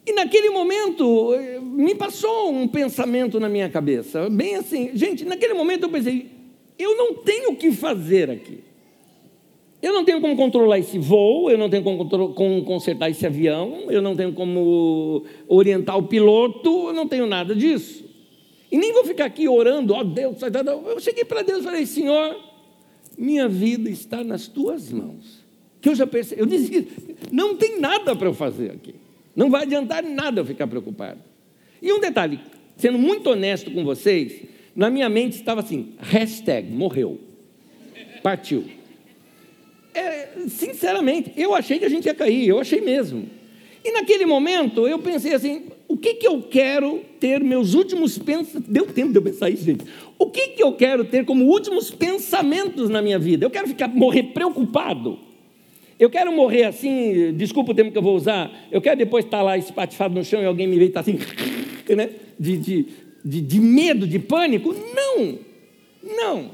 E 0.05 0.13
naquele 0.13 0.51
momento 0.51 1.31
me 1.61 1.95
passou 1.95 2.51
um 2.51 2.67
pensamento 2.67 3.39
na 3.39 3.49
minha 3.49 3.69
cabeça, 3.69 4.29
bem 4.29 4.55
assim, 4.55 4.91
gente, 4.93 5.25
naquele 5.25 5.53
momento 5.55 5.83
eu 5.83 5.89
pensei, 5.89 6.29
eu 6.77 6.95
não 6.95 7.15
tenho 7.15 7.51
o 7.51 7.55
que 7.55 7.71
fazer 7.71 8.29
aqui. 8.29 8.59
Eu 9.81 9.93
não 9.93 10.03
tenho 10.03 10.19
como 10.21 10.35
controlar 10.35 10.79
esse 10.79 10.97
voo, 10.97 11.49
eu 11.49 11.57
não 11.57 11.69
tenho 11.69 11.83
como, 11.83 12.33
como 12.33 12.63
consertar 12.63 13.09
esse 13.09 13.25
avião, 13.25 13.85
eu 13.89 14.01
não 14.01 14.15
tenho 14.15 14.33
como 14.33 15.25
orientar 15.47 15.97
o 15.97 16.03
piloto, 16.03 16.87
eu 16.87 16.93
não 16.93 17.07
tenho 17.07 17.27
nada 17.27 17.55
disso. 17.55 18.03
E 18.71 18.77
nem 18.77 18.93
vou 18.93 19.05
ficar 19.05 19.25
aqui 19.25 19.47
orando, 19.47 19.93
ó 19.93 19.99
oh, 19.99 20.03
Deus, 20.03 20.37
eu 20.41 20.99
cheguei 20.99 21.23
para 21.23 21.43
Deus 21.43 21.61
e 21.61 21.63
falei, 21.63 21.85
Senhor, 21.85 22.35
minha 23.17 23.47
vida 23.47 23.89
está 23.89 24.23
nas 24.23 24.47
tuas 24.47 24.91
mãos. 24.91 25.45
Que 25.79 25.89
eu 25.89 25.95
já 25.95 26.07
percebi, 26.07 26.41
eu 26.41 26.47
disse, 26.47 26.87
não 27.31 27.55
tem 27.55 27.79
nada 27.79 28.15
para 28.15 28.27
eu 28.27 28.33
fazer 28.33 28.71
aqui. 28.71 28.95
Não 29.35 29.49
vai 29.49 29.63
adiantar 29.63 30.03
nada 30.03 30.41
eu 30.41 30.45
ficar 30.45 30.67
preocupado. 30.67 31.19
E 31.81 31.91
um 31.91 31.99
detalhe, 31.99 32.39
sendo 32.77 32.97
muito 32.97 33.29
honesto 33.29 33.69
com 33.71 33.83
vocês, 33.83 34.41
na 34.75 34.89
minha 34.89 35.09
mente 35.09 35.33
estava 35.33 35.61
assim: 35.61 35.93
hashtag 35.99 36.71
morreu, 36.71 37.19
partiu. 38.23 38.63
É, 39.93 40.29
sinceramente, 40.47 41.31
eu 41.37 41.55
achei 41.55 41.79
que 41.79 41.85
a 41.85 41.89
gente 41.89 42.05
ia 42.05 42.13
cair, 42.13 42.47
eu 42.47 42.59
achei 42.59 42.81
mesmo. 42.81 43.29
E 43.83 43.91
naquele 43.91 44.25
momento 44.25 44.87
eu 44.87 44.99
pensei 44.99 45.33
assim: 45.33 45.67
o 45.87 45.95
que, 45.95 46.15
que 46.15 46.27
eu 46.27 46.41
quero 46.41 47.01
ter 47.19 47.43
meus 47.43 47.73
últimos 47.73 48.17
pensamentos? 48.17 48.69
Deu 48.69 48.87
tempo 48.87 49.11
de 49.11 49.17
eu 49.19 49.21
pensar 49.21 49.49
isso, 49.49 49.63
gente. 49.63 49.85
O 50.17 50.29
que, 50.29 50.49
que 50.49 50.63
eu 50.63 50.73
quero 50.73 51.05
ter 51.05 51.23
como 51.25 51.45
últimos 51.45 51.91
pensamentos 51.91 52.89
na 52.89 53.01
minha 53.01 53.19
vida? 53.19 53.45
Eu 53.45 53.49
quero 53.49 53.67
ficar 53.67 53.87
morrer 53.87 54.23
preocupado. 54.23 55.19
Eu 55.97 56.09
quero 56.09 56.31
morrer 56.31 56.65
assim, 56.65 57.33
desculpa 57.33 57.71
o 57.71 57.75
termo 57.75 57.91
que 57.91 57.97
eu 57.97 58.01
vou 58.01 58.15
usar, 58.15 58.51
eu 58.69 58.81
quero 58.81 58.97
depois 58.97 59.23
estar 59.23 59.41
lá 59.41 59.57
espatifado 59.57 60.13
no 60.13 60.25
chão 60.25 60.41
e 60.41 60.45
alguém 60.45 60.67
me 60.67 60.77
ver 60.77 60.85
e 60.85 60.87
estar 60.89 60.99
assim, 60.99 61.17
né? 61.95 62.09
de, 62.39 62.57
de, 62.57 62.85
de, 63.23 63.41
de 63.41 63.59
medo, 63.59 64.07
de 64.07 64.19
pânico. 64.19 64.73
Não, 64.73 65.39
não. 66.03 66.51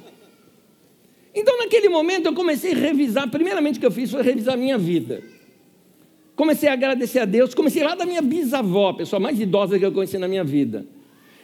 Então, 1.33 1.57
naquele 1.57 1.89
momento, 1.89 2.27
eu 2.27 2.33
comecei 2.33 2.73
a 2.73 2.75
revisar. 2.75 3.29
Primeiramente, 3.29 3.77
o 3.77 3.79
que 3.79 3.85
eu 3.85 3.91
fiz 3.91 4.11
foi 4.11 4.21
revisar 4.21 4.53
a 4.53 4.57
minha 4.57 4.77
vida. 4.77 5.23
Comecei 6.35 6.69
a 6.69 6.73
agradecer 6.73 7.19
a 7.19 7.25
Deus. 7.25 7.53
Comecei 7.53 7.83
lá 7.83 7.95
da 7.95 8.05
minha 8.05 8.21
bisavó, 8.21 8.89
a 8.89 8.93
pessoa 8.93 9.19
mais 9.19 9.39
idosa 9.39 9.79
que 9.79 9.85
eu 9.85 9.91
conheci 9.91 10.17
na 10.17 10.27
minha 10.27 10.43
vida. 10.43 10.85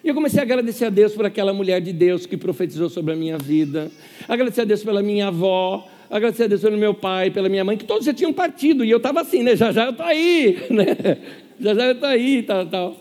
E 0.04 0.10
eu 0.10 0.14
comecei 0.14 0.40
a 0.40 0.44
agradecer 0.44 0.86
a 0.86 0.90
Deus 0.90 1.14
por 1.14 1.26
aquela 1.26 1.54
mulher 1.54 1.82
de 1.82 1.92
Deus 1.92 2.26
que 2.26 2.38
profetizou 2.38 2.90
sobre 2.90 3.14
a 3.14 3.16
minha 3.16 3.38
vida. 3.38 3.92
Agradecer 4.28 4.62
a 4.62 4.66
Deus 4.66 4.84
pela 4.84 5.02
minha 5.02 5.28
avó 5.28 5.88
agradecer 6.10 6.43
a 6.43 6.48
Deus 6.48 6.62
pelo 6.62 6.78
meu 6.78 6.93
pai, 6.93 7.32
pela 7.32 7.50
minha 7.50 7.63
mãe, 7.63 7.78
que 7.78 7.86
todos 7.86 8.06
já 8.06 8.13
tinham 8.13 8.34
partido, 8.34 8.84
e 8.84 8.89
eu 8.89 8.98
estava 8.98 9.22
assim, 9.22 9.43
né? 9.43 9.56
Já 9.56 9.72
já 9.72 9.86
eu 9.86 9.91
estou 9.91 10.06
aí, 10.06 10.58
né? 10.70 11.17
Já 11.60 11.74
já 11.74 11.86
eu 11.86 11.91
estou 11.93 12.10
aí, 12.10 12.43
tal, 12.43 12.65
tal. 12.65 12.98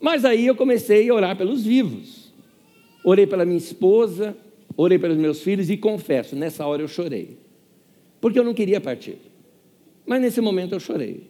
Mas 0.00 0.24
aí 0.24 0.46
eu 0.46 0.54
comecei 0.54 1.08
a 1.08 1.14
orar 1.14 1.36
pelos 1.36 1.64
vivos. 1.64 2.32
Orei 3.04 3.26
pela 3.26 3.44
minha 3.44 3.58
esposa, 3.58 4.36
orei 4.76 4.98
pelos 4.98 5.16
meus 5.16 5.42
filhos, 5.42 5.70
e 5.70 5.76
confesso, 5.76 6.36
nessa 6.36 6.66
hora 6.66 6.82
eu 6.82 6.88
chorei. 6.88 7.38
Porque 8.20 8.38
eu 8.38 8.44
não 8.44 8.54
queria 8.54 8.80
partir. 8.80 9.18
Mas 10.06 10.20
nesse 10.20 10.40
momento 10.40 10.74
eu 10.74 10.80
chorei. 10.80 11.28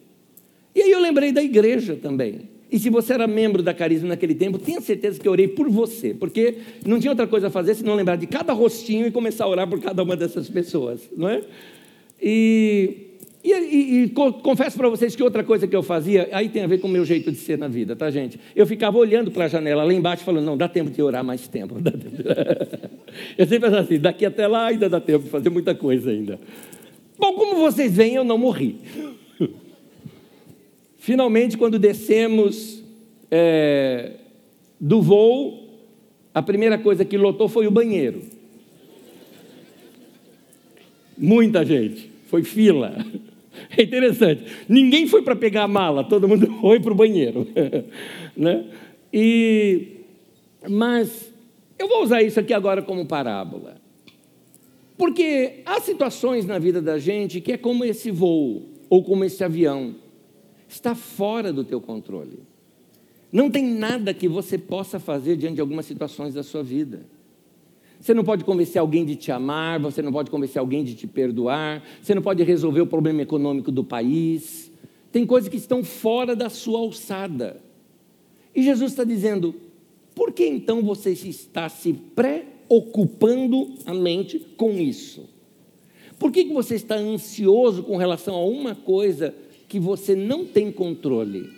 E 0.73 0.81
aí 0.81 0.91
eu 0.91 0.99
lembrei 0.99 1.31
da 1.31 1.43
igreja 1.43 1.95
também. 1.95 2.49
E 2.71 2.77
se 2.77 2.89
você 2.89 3.13
era 3.13 3.27
membro 3.27 3.63
da 3.63 3.73
Carisma 3.73 4.09
naquele 4.09 4.35
tempo, 4.35 4.59
tenha 4.59 4.79
certeza 4.81 5.19
que 5.19 5.27
eu 5.27 5.31
orei 5.31 5.47
por 5.47 5.69
você, 5.69 6.13
porque 6.13 6.55
não 6.85 6.99
tinha 6.99 7.11
outra 7.11 7.25
coisa 7.25 7.47
a 7.47 7.49
fazer 7.49 7.73
senão 7.75 7.95
lembrar 7.95 8.15
de 8.15 8.27
cada 8.27 8.53
rostinho 8.53 9.07
e 9.07 9.11
começar 9.11 9.45
a 9.45 9.47
orar 9.47 9.67
por 9.67 9.79
cada 9.79 10.03
uma 10.03 10.15
dessas 10.15 10.49
pessoas, 10.49 11.01
não 11.15 11.27
é? 11.27 11.41
E 12.21 13.07
E, 13.41 13.53
e, 13.53 14.03
e 14.03 14.09
confesso 14.09 14.75
para 14.75 14.89
vocês 14.89 15.15
que 15.15 15.23
outra 15.23 15.43
coisa 15.45 15.65
que 15.65 15.75
eu 15.75 15.81
fazia, 15.81 16.27
aí 16.33 16.49
tem 16.49 16.61
a 16.61 16.67
ver 16.67 16.79
com 16.79 16.87
o 16.87 16.91
meu 16.91 17.05
jeito 17.05 17.31
de 17.31 17.37
ser 17.37 17.57
na 17.57 17.69
vida, 17.69 17.95
tá, 17.95 18.11
gente? 18.11 18.37
Eu 18.53 18.67
ficava 18.67 18.97
olhando 18.97 19.31
para 19.31 19.45
a 19.45 19.47
janela 19.47 19.83
lá 19.83 19.93
embaixo, 19.93 20.25
falando: 20.25 20.45
não, 20.45 20.57
dá 20.57 20.67
tempo 20.67 20.91
de 20.91 21.01
orar 21.01 21.23
mais 21.23 21.47
tempo. 21.47 21.75
eu 23.37 23.45
sempre 23.45 23.59
pensava 23.59 23.79
assim: 23.79 23.97
daqui 23.97 24.25
até 24.25 24.45
lá 24.45 24.67
ainda 24.67 24.89
dá 24.89 24.99
tempo 24.99 25.23
de 25.23 25.29
fazer 25.29 25.49
muita 25.49 25.73
coisa 25.73 26.11
ainda. 26.11 26.37
Bom, 27.17 27.33
como 27.33 27.55
vocês 27.55 27.95
veem, 27.95 28.15
eu 28.15 28.25
não 28.25 28.37
morri. 28.37 28.75
Finalmente, 30.99 31.57
quando 31.57 31.79
descemos 31.79 32.83
é, 33.31 34.11
do 34.79 35.01
voo, 35.01 35.63
a 36.33 36.41
primeira 36.41 36.77
coisa 36.77 37.05
que 37.05 37.17
lotou 37.17 37.47
foi 37.47 37.65
o 37.65 37.71
banheiro. 37.71 38.21
Muita 41.17 41.65
gente, 41.65 42.11
foi 42.27 42.43
fila. 42.43 42.97
É 43.77 43.81
interessante. 43.81 44.43
Ninguém 44.67 45.07
foi 45.07 45.21
para 45.21 45.35
pegar 45.35 45.63
a 45.63 45.67
mala, 45.67 46.03
todo 46.03 46.27
mundo 46.27 46.47
foi 46.59 46.79
para 46.79 46.91
o 46.91 46.95
banheiro. 46.95 47.47
né? 48.35 48.65
E, 49.11 49.87
mas 50.67 51.31
eu 51.77 51.87
vou 51.87 52.03
usar 52.03 52.21
isso 52.21 52.39
aqui 52.39 52.53
agora 52.53 52.81
como 52.81 53.05
parábola. 53.05 53.77
Porque 54.97 55.61
há 55.65 55.79
situações 55.79 56.45
na 56.45 56.59
vida 56.59 56.81
da 56.81 56.99
gente 56.99 57.39
que 57.39 57.53
é 57.53 57.57
como 57.57 57.85
esse 57.85 58.11
voo, 58.11 58.63
ou 58.89 59.01
como 59.01 59.23
esse 59.23 59.41
avião, 59.43 59.95
está 60.69 60.93
fora 60.93 61.51
do 61.51 61.63
teu 61.63 61.81
controle. 61.81 62.39
Não 63.31 63.49
tem 63.49 63.65
nada 63.65 64.13
que 64.13 64.27
você 64.27 64.57
possa 64.57 64.99
fazer 64.99 65.35
diante 65.35 65.55
de 65.55 65.61
algumas 65.61 65.85
situações 65.85 66.33
da 66.33 66.43
sua 66.43 66.63
vida. 66.63 67.05
Você 67.99 68.13
não 68.13 68.23
pode 68.23 68.45
convencer 68.45 68.79
alguém 68.79 69.03
de 69.03 69.15
te 69.15 69.31
amar, 69.31 69.79
você 69.79 70.01
não 70.01 70.11
pode 70.11 70.31
convencer 70.31 70.59
alguém 70.59 70.83
de 70.83 70.95
te 70.95 71.05
perdoar, 71.05 71.83
você 72.01 72.15
não 72.15 72.21
pode 72.21 72.41
resolver 72.43 72.81
o 72.81 72.87
problema 72.87 73.21
econômico 73.21 73.71
do 73.71 73.83
país. 73.83 74.71
Tem 75.11 75.25
coisas 75.25 75.49
que 75.49 75.57
estão 75.57 75.83
fora 75.83 76.35
da 76.35 76.49
sua 76.49 76.79
alçada. 76.79 77.61
E 78.55 78.63
Jesus 78.63 78.91
está 78.91 79.03
dizendo: 79.03 79.53
por 80.15 80.31
que 80.31 80.45
então 80.45 80.81
você 80.81 81.11
está 81.11 81.67
se 81.67 81.93
preocupando 81.93 83.73
a 83.85 83.93
mente 83.93 84.39
com 84.55 84.71
isso? 84.71 85.27
Por 86.17 86.31
que 86.31 86.43
você 86.45 86.75
está 86.75 86.95
ansioso 86.95 87.83
com 87.83 87.97
relação 87.97 88.35
a 88.35 88.45
uma 88.45 88.75
coisa 88.75 89.35
que 89.69 89.79
você 89.79 90.15
não 90.15 90.45
tem 90.45 90.71
controle? 90.71 91.49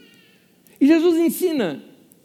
E 0.80 0.86
Jesus 0.86 1.18
ensina 1.18 1.82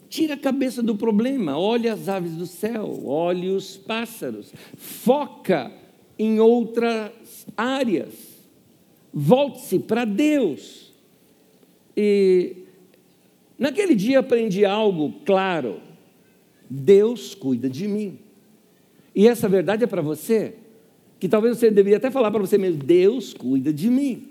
Tira 0.09 0.35
a 0.35 0.37
cabeça 0.37 0.81
do 0.81 0.95
problema, 0.95 1.57
olhe 1.57 1.89
as 1.89 2.07
aves 2.07 2.31
do 2.31 2.45
céu, 2.45 3.05
olhe 3.05 3.49
os 3.49 3.75
pássaros, 3.75 4.53
foca 4.77 5.71
em 6.17 6.39
outras 6.39 7.45
áreas, 7.57 8.13
volte-se 9.13 9.79
para 9.79 10.05
Deus. 10.05 10.93
E 11.95 12.55
naquele 13.59 13.95
dia 13.95 14.19
aprendi 14.19 14.63
algo 14.63 15.13
claro: 15.25 15.81
Deus 16.69 17.35
cuida 17.35 17.69
de 17.69 17.85
mim. 17.85 18.19
E 19.13 19.27
essa 19.27 19.49
verdade 19.49 19.83
é 19.83 19.87
para 19.87 20.01
você, 20.01 20.55
que 21.19 21.27
talvez 21.27 21.57
você 21.57 21.69
deveria 21.69 21.97
até 21.97 22.09
falar 22.09 22.31
para 22.31 22.39
você 22.39 22.57
mesmo: 22.57 22.81
Deus 22.81 23.33
cuida 23.33 23.73
de 23.73 23.89
mim. 23.89 24.26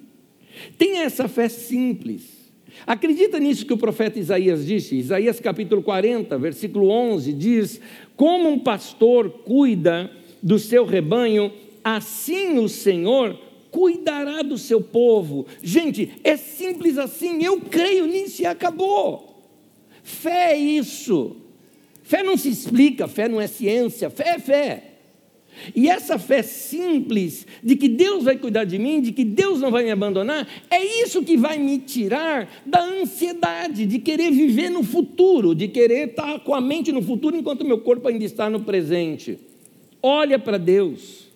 Tenha 0.78 1.02
essa 1.02 1.28
fé 1.28 1.48
simples 1.48 2.36
Acredita 2.84 3.38
nisso 3.38 3.64
que 3.64 3.72
o 3.72 3.78
profeta 3.78 4.18
Isaías 4.18 4.66
disse? 4.66 4.96
Isaías 4.96 5.38
capítulo 5.38 5.82
40, 5.82 6.36
versículo 6.38 6.88
11 6.88 7.32
diz: 7.32 7.80
Como 8.16 8.48
um 8.48 8.58
pastor 8.58 9.30
cuida 9.44 10.10
do 10.42 10.58
seu 10.58 10.84
rebanho, 10.84 11.52
assim 11.82 12.58
o 12.58 12.68
Senhor 12.68 13.38
cuidará 13.70 14.42
do 14.42 14.58
seu 14.58 14.80
povo. 14.80 15.46
Gente, 15.62 16.12
é 16.24 16.36
simples 16.36 16.98
assim, 16.98 17.42
eu 17.44 17.60
creio 17.60 18.06
nisso 18.06 18.42
e 18.42 18.46
acabou. 18.46 19.34
Fé 20.02 20.52
é 20.52 20.56
isso. 20.56 21.36
Fé 22.02 22.22
não 22.22 22.36
se 22.36 22.48
explica, 22.48 23.08
fé 23.08 23.28
não 23.28 23.40
é 23.40 23.46
ciência, 23.46 24.08
fé 24.08 24.36
é 24.36 24.38
fé. 24.38 24.95
E 25.74 25.88
essa 25.88 26.18
fé 26.18 26.42
simples 26.42 27.46
de 27.62 27.76
que 27.76 27.88
Deus 27.88 28.24
vai 28.24 28.36
cuidar 28.36 28.64
de 28.64 28.78
mim, 28.78 29.00
de 29.00 29.12
que 29.12 29.24
Deus 29.24 29.60
não 29.60 29.70
vai 29.70 29.84
me 29.84 29.90
abandonar, 29.90 30.46
é 30.70 31.02
isso 31.02 31.22
que 31.22 31.36
vai 31.36 31.58
me 31.58 31.78
tirar 31.78 32.48
da 32.64 32.82
ansiedade 32.82 33.86
de 33.86 33.98
querer 33.98 34.30
viver 34.30 34.70
no 34.70 34.82
futuro, 34.82 35.54
de 35.54 35.68
querer 35.68 36.08
estar 36.08 36.40
com 36.40 36.54
a 36.54 36.60
mente 36.60 36.92
no 36.92 37.02
futuro 37.02 37.36
enquanto 37.36 37.64
meu 37.64 37.78
corpo 37.78 38.08
ainda 38.08 38.24
está 38.24 38.48
no 38.50 38.60
presente. 38.60 39.38
Olha 40.02 40.38
para 40.38 40.58
Deus. 40.58 41.26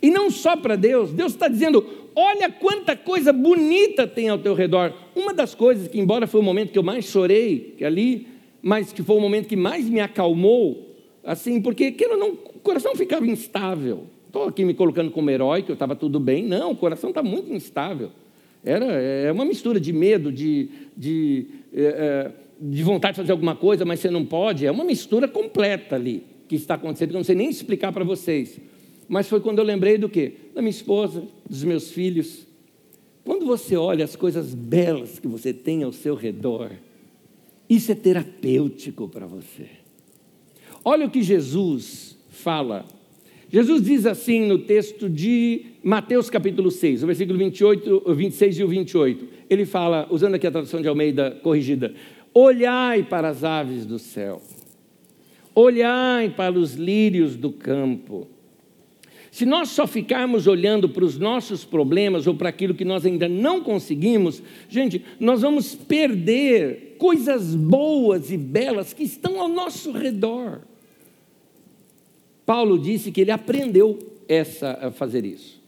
E 0.00 0.10
não 0.10 0.30
só 0.30 0.56
para 0.56 0.76
Deus, 0.76 1.12
Deus 1.12 1.32
está 1.32 1.48
dizendo: 1.48 1.84
olha 2.14 2.50
quanta 2.50 2.96
coisa 2.96 3.32
bonita 3.32 4.06
tem 4.06 4.28
ao 4.28 4.38
teu 4.38 4.54
redor. 4.54 4.92
Uma 5.14 5.32
das 5.32 5.54
coisas 5.54 5.88
que, 5.88 5.98
embora 5.98 6.26
foi 6.26 6.40
o 6.40 6.44
momento 6.44 6.72
que 6.72 6.78
eu 6.78 6.82
mais 6.82 7.04
chorei, 7.04 7.74
que 7.78 7.84
ali, 7.84 8.26
mas 8.60 8.92
que 8.92 9.02
foi 9.02 9.16
o 9.16 9.20
momento 9.20 9.48
que 9.48 9.56
mais 9.56 9.88
me 9.88 10.00
acalmou, 10.00 10.96
assim, 11.24 11.60
porque 11.60 11.92
que 11.92 12.06
não, 12.08 12.36
coração 12.62 12.94
ficava 12.94 13.26
instável. 13.26 14.06
Estou 14.26 14.44
aqui 14.44 14.64
me 14.64 14.72
colocando 14.72 15.10
como 15.10 15.28
herói, 15.30 15.62
que 15.62 15.70
eu 15.70 15.74
estava 15.74 15.94
tudo 15.94 16.18
bem. 16.18 16.44
Não, 16.44 16.70
o 16.70 16.76
coração 16.76 17.10
está 17.10 17.22
muito 17.22 17.52
instável. 17.52 18.10
Era 18.64 18.86
é 18.86 19.30
uma 19.30 19.44
mistura 19.44 19.78
de 19.80 19.92
medo, 19.92 20.32
de, 20.32 20.68
de, 20.96 21.46
é, 21.74 21.82
é, 21.82 22.32
de 22.60 22.82
vontade 22.82 23.14
de 23.14 23.20
fazer 23.20 23.32
alguma 23.32 23.56
coisa, 23.56 23.84
mas 23.84 24.00
você 24.00 24.10
não 24.10 24.24
pode. 24.24 24.64
É 24.64 24.70
uma 24.70 24.84
mistura 24.84 25.26
completa 25.26 25.96
ali 25.96 26.24
que 26.48 26.54
está 26.54 26.74
acontecendo, 26.74 27.10
que 27.10 27.14
eu 27.16 27.18
não 27.18 27.24
sei 27.24 27.34
nem 27.34 27.50
explicar 27.50 27.92
para 27.92 28.04
vocês. 28.04 28.58
Mas 29.08 29.28
foi 29.28 29.40
quando 29.40 29.58
eu 29.58 29.64
lembrei 29.64 29.98
do 29.98 30.08
quê? 30.08 30.32
Da 30.54 30.62
minha 30.62 30.70
esposa, 30.70 31.24
dos 31.48 31.64
meus 31.64 31.90
filhos. 31.90 32.46
Quando 33.24 33.44
você 33.44 33.76
olha 33.76 34.04
as 34.04 34.16
coisas 34.16 34.54
belas 34.54 35.18
que 35.18 35.28
você 35.28 35.52
tem 35.52 35.82
ao 35.82 35.92
seu 35.92 36.14
redor, 36.14 36.70
isso 37.68 37.92
é 37.92 37.94
terapêutico 37.94 39.08
para 39.08 39.26
você. 39.26 39.66
Olha 40.84 41.06
o 41.06 41.10
que 41.10 41.22
Jesus 41.22 42.16
fala. 42.32 42.84
Jesus 43.48 43.82
diz 43.82 44.06
assim 44.06 44.46
no 44.46 44.58
texto 44.58 45.08
de 45.10 45.66
Mateus 45.84 46.30
capítulo 46.30 46.70
6, 46.70 47.02
o 47.02 47.06
versículo 47.06 47.38
28, 47.38 48.14
26 48.14 48.58
e 48.58 48.64
o 48.64 48.68
28. 48.68 49.28
Ele 49.48 49.66
fala, 49.66 50.08
usando 50.10 50.34
aqui 50.34 50.46
a 50.46 50.50
tradução 50.50 50.80
de 50.80 50.88
Almeida 50.88 51.38
corrigida: 51.42 51.94
Olhai 52.32 53.02
para 53.02 53.28
as 53.28 53.44
aves 53.44 53.84
do 53.84 53.98
céu, 53.98 54.40
olhai 55.54 56.30
para 56.30 56.58
os 56.58 56.74
lírios 56.74 57.36
do 57.36 57.52
campo. 57.52 58.26
Se 59.30 59.46
nós 59.46 59.70
só 59.70 59.86
ficarmos 59.86 60.46
olhando 60.46 60.88
para 60.88 61.04
os 61.04 61.18
nossos 61.18 61.64
problemas 61.64 62.26
ou 62.26 62.34
para 62.34 62.50
aquilo 62.50 62.74
que 62.74 62.84
nós 62.84 63.06
ainda 63.06 63.28
não 63.28 63.62
conseguimos, 63.62 64.42
gente, 64.68 65.02
nós 65.18 65.40
vamos 65.40 65.74
perder 65.74 66.96
coisas 66.98 67.54
boas 67.54 68.30
e 68.30 68.36
belas 68.36 68.92
que 68.92 69.02
estão 69.02 69.40
ao 69.40 69.48
nosso 69.48 69.90
redor. 69.90 70.60
Paulo 72.52 72.78
disse 72.78 73.10
que 73.10 73.22
ele 73.22 73.30
aprendeu 73.30 73.98
essa, 74.28 74.78
a 74.82 74.90
fazer 74.90 75.24
isso. 75.24 75.58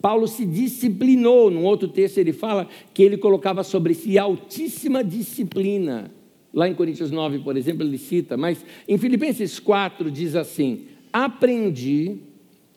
Paulo 0.00 0.26
se 0.26 0.46
disciplinou, 0.46 1.50
num 1.50 1.66
outro 1.66 1.86
texto 1.86 2.16
ele 2.16 2.32
fala 2.32 2.66
que 2.94 3.02
ele 3.02 3.18
colocava 3.18 3.62
sobre 3.62 3.92
si 3.92 4.16
altíssima 4.16 5.04
disciplina. 5.04 6.10
Lá 6.50 6.66
em 6.66 6.72
Coríntios 6.72 7.10
9, 7.10 7.40
por 7.40 7.58
exemplo, 7.58 7.86
ele 7.86 7.98
cita, 7.98 8.38
mas 8.38 8.64
em 8.88 8.96
Filipenses 8.96 9.58
4 9.60 10.10
diz 10.10 10.34
assim: 10.34 10.86
Aprendi 11.12 12.16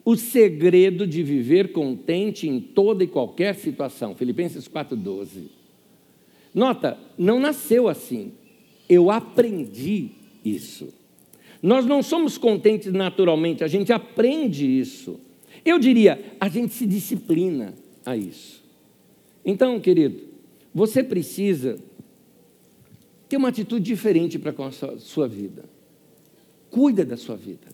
o 0.03 0.17
segredo 0.17 1.07
de 1.07 1.23
viver 1.23 1.71
contente 1.71 2.49
em 2.49 2.59
toda 2.59 3.01
e 3.01 3.07
qualquer 3.07 3.55
situação. 3.55 4.13
Filipenses 4.13 4.67
4,12. 4.67 5.43
Nota, 6.53 6.97
não 7.17 7.39
nasceu 7.39 7.87
assim, 7.87 8.33
eu 8.89 9.09
aprendi 9.09 10.09
isso. 10.43 10.99
Nós 11.61 11.85
não 11.85 12.01
somos 12.01 12.37
contentes 12.37 12.91
naturalmente, 12.91 13.63
a 13.63 13.67
gente 13.67 13.93
aprende 13.93 14.65
isso. 14.65 15.19
Eu 15.63 15.77
diria, 15.77 16.33
a 16.39 16.49
gente 16.49 16.73
se 16.73 16.87
disciplina 16.87 17.73
a 18.05 18.17
isso. 18.17 18.63
Então, 19.45 19.79
querido, 19.79 20.21
você 20.73 21.03
precisa 21.03 21.77
ter 23.29 23.37
uma 23.37 23.49
atitude 23.49 23.83
diferente 23.85 24.39
para 24.39 24.51
com 24.51 24.63
a 24.63 24.71
sua, 24.71 25.27
vida. 25.27 25.65
Cuida 26.69 27.05
da 27.05 27.15
sua 27.15 27.35
vida. 27.35 27.67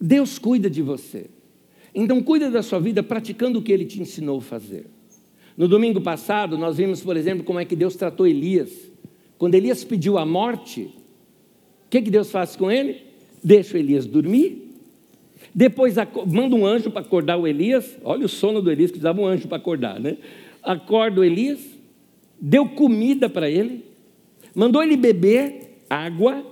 Deus 0.00 0.38
cuida 0.38 0.68
de 0.68 0.82
você. 0.82 1.26
Então, 1.94 2.20
cuida 2.22 2.50
da 2.50 2.62
sua 2.62 2.80
vida 2.80 3.02
praticando 3.02 3.58
o 3.58 3.62
que 3.62 3.72
ele 3.72 3.84
te 3.84 4.00
ensinou 4.00 4.38
a 4.38 4.42
fazer. 4.42 4.86
No 5.56 5.68
domingo 5.68 6.00
passado, 6.00 6.58
nós 6.58 6.76
vimos, 6.76 7.00
por 7.00 7.16
exemplo, 7.16 7.44
como 7.44 7.60
é 7.60 7.64
que 7.64 7.76
Deus 7.76 7.94
tratou 7.94 8.26
Elias. 8.26 8.70
Quando 9.38 9.54
Elias 9.54 9.84
pediu 9.84 10.18
a 10.18 10.26
morte, 10.26 10.92
que, 11.94 12.02
que 12.02 12.10
Deus 12.10 12.30
faz 12.30 12.56
com 12.56 12.70
ele? 12.70 13.02
Deixa 13.42 13.76
o 13.76 13.78
Elias 13.78 14.04
dormir. 14.04 14.62
Depois 15.54 15.94
manda 16.26 16.56
um 16.56 16.66
anjo 16.66 16.90
para 16.90 17.02
acordar 17.02 17.36
o 17.36 17.46
Elias. 17.46 17.96
Olha 18.02 18.26
o 18.26 18.28
sono 18.28 18.60
do 18.60 18.70
Elias, 18.70 18.90
que 18.90 18.98
precisava 18.98 19.20
um 19.20 19.26
anjo 19.26 19.46
para 19.46 19.58
acordar, 19.58 20.00
né? 20.00 20.16
Acorda 20.60 21.20
o 21.20 21.24
Elias, 21.24 21.60
deu 22.40 22.68
comida 22.68 23.28
para 23.28 23.48
ele, 23.48 23.84
mandou 24.54 24.82
ele 24.82 24.96
beber 24.96 25.82
água 25.88 26.44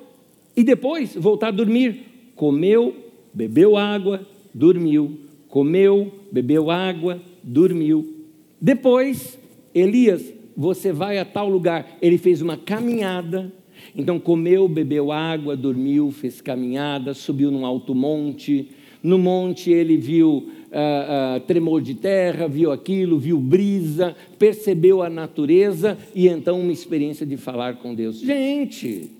e 0.56 0.62
depois 0.62 1.16
voltar 1.16 1.48
a 1.48 1.50
dormir. 1.50 2.04
Comeu, 2.36 2.94
bebeu 3.34 3.76
água, 3.76 4.24
dormiu. 4.54 5.18
Comeu, 5.48 6.12
bebeu 6.30 6.70
água, 6.70 7.20
dormiu. 7.42 8.26
Depois, 8.60 9.38
Elias, 9.74 10.22
você 10.56 10.92
vai 10.92 11.18
a 11.18 11.24
tal 11.24 11.48
lugar. 11.48 11.98
Ele 12.00 12.16
fez 12.16 12.40
uma 12.40 12.56
caminhada. 12.56 13.52
Então 13.94 14.18
comeu, 14.18 14.68
bebeu 14.68 15.12
água, 15.12 15.56
dormiu, 15.56 16.10
fez 16.10 16.40
caminhada, 16.40 17.12
subiu 17.12 17.50
num 17.50 17.66
alto 17.66 17.94
monte. 17.94 18.68
No 19.02 19.18
monte 19.18 19.70
ele 19.70 19.96
viu 19.96 20.48
uh, 20.72 21.36
uh, 21.36 21.40
tremor 21.40 21.82
de 21.82 21.94
terra, 21.94 22.48
viu 22.48 22.70
aquilo, 22.70 23.18
viu 23.18 23.38
brisa, 23.38 24.16
percebeu 24.38 25.02
a 25.02 25.10
natureza 25.10 25.98
e 26.14 26.28
então 26.28 26.60
uma 26.60 26.72
experiência 26.72 27.26
de 27.26 27.36
falar 27.36 27.76
com 27.76 27.94
Deus. 27.94 28.20
Gente, 28.20 29.10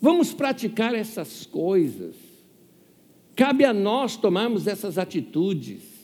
vamos 0.00 0.32
praticar 0.32 0.94
essas 0.94 1.46
coisas. 1.46 2.14
Cabe 3.34 3.64
a 3.64 3.74
nós 3.74 4.16
tomarmos 4.16 4.66
essas 4.66 4.98
atitudes. 4.98 5.95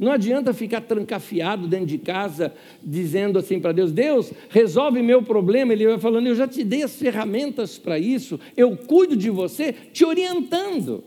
Não 0.00 0.12
adianta 0.12 0.54
ficar 0.54 0.80
trancafiado 0.80 1.68
dentro 1.68 1.84
de 1.84 1.98
casa, 1.98 2.54
dizendo 2.82 3.38
assim 3.38 3.60
para 3.60 3.70
Deus: 3.70 3.92
Deus, 3.92 4.32
resolve 4.48 5.02
meu 5.02 5.22
problema. 5.22 5.74
Ele 5.74 5.86
vai 5.86 5.98
falando: 5.98 6.26
Eu 6.26 6.34
já 6.34 6.48
te 6.48 6.64
dei 6.64 6.82
as 6.82 6.96
ferramentas 6.96 7.76
para 7.76 7.98
isso, 7.98 8.40
eu 8.56 8.74
cuido 8.74 9.14
de 9.14 9.28
você, 9.28 9.74
te 9.92 10.02
orientando. 10.02 11.04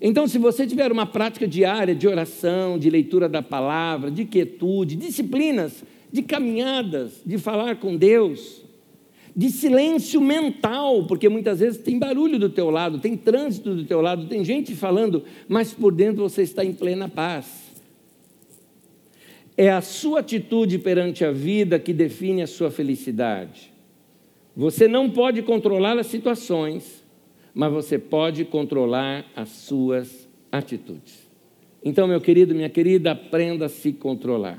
Então, 0.00 0.28
se 0.28 0.38
você 0.38 0.68
tiver 0.68 0.92
uma 0.92 1.04
prática 1.04 1.48
diária 1.48 1.96
de 1.96 2.06
oração, 2.06 2.78
de 2.78 2.88
leitura 2.88 3.28
da 3.28 3.42
palavra, 3.42 4.08
de 4.08 4.24
quietude, 4.24 4.94
disciplinas, 4.94 5.82
de 6.12 6.22
caminhadas, 6.22 7.22
de 7.26 7.38
falar 7.38 7.76
com 7.76 7.96
Deus, 7.96 8.62
de 9.34 9.50
silêncio 9.50 10.20
mental, 10.20 11.06
porque 11.06 11.28
muitas 11.28 11.58
vezes 11.58 11.80
tem 11.80 11.98
barulho 11.98 12.38
do 12.38 12.48
teu 12.48 12.70
lado, 12.70 13.00
tem 13.00 13.16
trânsito 13.16 13.74
do 13.74 13.84
teu 13.84 14.00
lado, 14.00 14.28
tem 14.28 14.44
gente 14.44 14.76
falando, 14.76 15.24
mas 15.48 15.72
por 15.72 15.92
dentro 15.92 16.22
você 16.22 16.42
está 16.42 16.64
em 16.64 16.72
plena 16.72 17.08
paz. 17.08 17.63
É 19.56 19.70
a 19.70 19.80
sua 19.80 20.20
atitude 20.20 20.78
perante 20.78 21.24
a 21.24 21.30
vida 21.30 21.78
que 21.78 21.92
define 21.92 22.42
a 22.42 22.46
sua 22.46 22.70
felicidade. 22.70 23.72
Você 24.56 24.88
não 24.88 25.10
pode 25.10 25.42
controlar 25.42 25.98
as 25.98 26.06
situações, 26.06 27.04
mas 27.52 27.72
você 27.72 27.98
pode 27.98 28.44
controlar 28.44 29.24
as 29.34 29.48
suas 29.48 30.28
atitudes. 30.50 31.28
Então, 31.84 32.08
meu 32.08 32.20
querido, 32.20 32.54
minha 32.54 32.70
querida, 32.70 33.12
aprenda 33.12 33.66
a 33.66 33.68
se 33.68 33.92
controlar. 33.92 34.58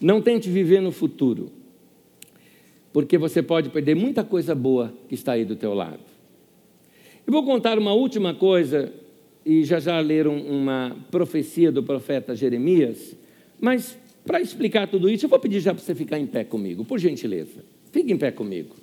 Não 0.00 0.20
tente 0.20 0.48
viver 0.48 0.80
no 0.80 0.92
futuro, 0.92 1.50
porque 2.92 3.18
você 3.18 3.42
pode 3.42 3.70
perder 3.70 3.96
muita 3.96 4.22
coisa 4.22 4.54
boa 4.54 4.92
que 5.08 5.14
está 5.14 5.32
aí 5.32 5.44
do 5.44 5.56
teu 5.56 5.74
lado. 5.74 6.00
Eu 7.26 7.32
vou 7.32 7.44
contar 7.44 7.78
uma 7.78 7.92
última 7.92 8.32
coisa, 8.32 8.92
e 9.44 9.64
já 9.64 9.80
já 9.80 9.98
leram 9.98 10.36
uma 10.36 10.96
profecia 11.10 11.72
do 11.72 11.82
profeta 11.82 12.34
Jeremias, 12.34 13.16
mas 13.60 13.98
para 14.24 14.40
explicar 14.40 14.86
tudo 14.88 15.08
isso, 15.08 15.26
eu 15.26 15.30
vou 15.30 15.38
pedir 15.38 15.60
já 15.60 15.72
para 15.72 15.82
você 15.82 15.94
ficar 15.94 16.18
em 16.18 16.26
pé 16.26 16.44
comigo, 16.44 16.84
por 16.84 16.98
gentileza. 16.98 17.64
Fique 17.90 18.12
em 18.12 18.16
pé 18.18 18.30
comigo. 18.30 18.76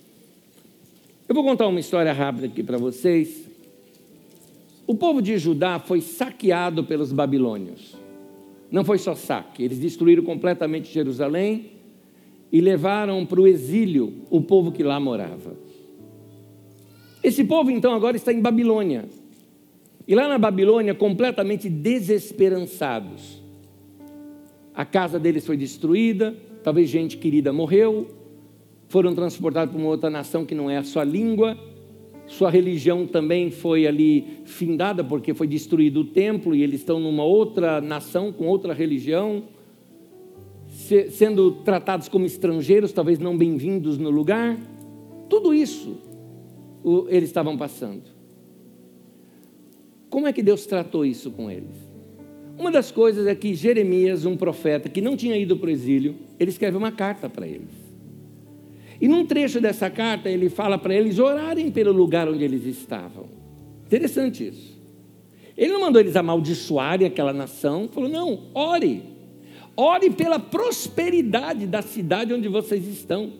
Eu 1.27 1.35
vou 1.35 1.43
contar 1.43 1.67
uma 1.67 1.79
história 1.79 2.11
rápida 2.11 2.47
aqui 2.47 2.63
para 2.63 2.77
vocês. 2.77 3.45
O 4.87 4.95
povo 4.95 5.21
de 5.21 5.37
Judá 5.37 5.79
foi 5.79 6.01
saqueado 6.01 6.83
pelos 6.83 7.11
babilônios. 7.11 7.95
Não 8.71 8.83
foi 8.83 8.97
só 8.97 9.15
saque, 9.15 9.63
eles 9.63 9.79
destruíram 9.79 10.23
completamente 10.23 10.91
Jerusalém 10.91 11.71
e 12.51 12.59
levaram 12.59 13.25
para 13.25 13.39
o 13.39 13.47
exílio 13.47 14.25
o 14.29 14.41
povo 14.41 14.71
que 14.71 14.83
lá 14.83 14.99
morava. 14.99 15.55
Esse 17.23 17.43
povo 17.43 17.71
então 17.71 17.93
agora 17.93 18.17
está 18.17 18.31
em 18.31 18.41
Babilônia. 18.41 19.05
E 20.07 20.13
lá 20.13 20.27
na 20.27 20.37
Babilônia, 20.37 20.93
completamente 20.93 21.67
desesperançados. 21.67 23.44
A 24.75 24.83
casa 24.83 25.17
deles 25.17 25.45
foi 25.45 25.55
destruída, 25.55 26.35
talvez 26.61 26.89
gente 26.89 27.17
querida 27.17 27.53
morreu, 27.53 28.07
foram 28.89 29.15
transportados 29.15 29.73
para 29.73 29.81
uma 29.81 29.89
outra 29.89 30.09
nação 30.09 30.45
que 30.45 30.53
não 30.53 30.69
é 30.69 30.77
a 30.77 30.83
sua 30.83 31.03
língua, 31.03 31.57
sua 32.27 32.49
religião 32.49 33.07
também 33.07 33.51
foi 33.51 33.87
ali 33.87 34.39
findada 34.45 35.03
porque 35.03 35.33
foi 35.33 35.47
destruído 35.47 36.01
o 36.01 36.05
templo 36.05 36.55
e 36.55 36.61
eles 36.61 36.81
estão 36.81 36.99
numa 36.99 37.23
outra 37.23 37.79
nação 37.79 38.33
com 38.33 38.47
outra 38.47 38.73
religião, 38.73 39.43
sendo 41.09 41.51
tratados 41.63 42.09
como 42.09 42.25
estrangeiros, 42.25 42.91
talvez 42.91 43.17
não 43.17 43.37
bem-vindos 43.37 43.97
no 43.97 44.09
lugar. 44.09 44.57
Tudo 45.29 45.53
isso 45.53 45.97
eles 47.07 47.29
estavam 47.29 47.57
passando. 47.57 48.03
Como 50.09 50.27
é 50.27 50.33
que 50.33 50.43
Deus 50.43 50.65
tratou 50.65 51.05
isso 51.05 51.31
com 51.31 51.49
eles? 51.49 51.84
Uma 52.57 52.71
das 52.71 52.89
coisas 52.91 53.27
é 53.27 53.35
que 53.35 53.53
Jeremias, 53.53 54.25
um 54.25 54.37
profeta 54.37 54.87
que 54.87 55.01
não 55.01 55.17
tinha 55.17 55.37
ido 55.37 55.57
para 55.57 55.67
o 55.67 55.71
exílio, 55.71 56.15
ele 56.39 56.49
escreve 56.49 56.77
uma 56.77 56.91
carta 56.91 57.29
para 57.29 57.45
eles. 57.45 57.85
E 58.99 59.07
num 59.07 59.25
trecho 59.25 59.59
dessa 59.59 59.89
carta, 59.89 60.29
ele 60.29 60.49
fala 60.49 60.77
para 60.77 60.95
eles 60.95 61.19
orarem 61.19 61.69
pelo 61.69 61.91
lugar 61.91 62.29
onde 62.29 62.43
eles 62.43 62.65
estavam. 62.65 63.25
Interessante 63.85 64.47
isso. 64.47 64.75
Ele 65.57 65.73
não 65.73 65.81
mandou 65.81 66.01
eles 66.01 66.15
amaldiçoarem 66.15 67.07
aquela 67.07 67.33
nação, 67.33 67.89
falou: 67.91 68.09
não, 68.09 68.43
ore. 68.53 69.03
Ore 69.75 70.09
pela 70.09 70.39
prosperidade 70.39 71.67
da 71.67 71.81
cidade 71.81 72.33
onde 72.33 72.47
vocês 72.47 72.87
estão. 72.87 73.33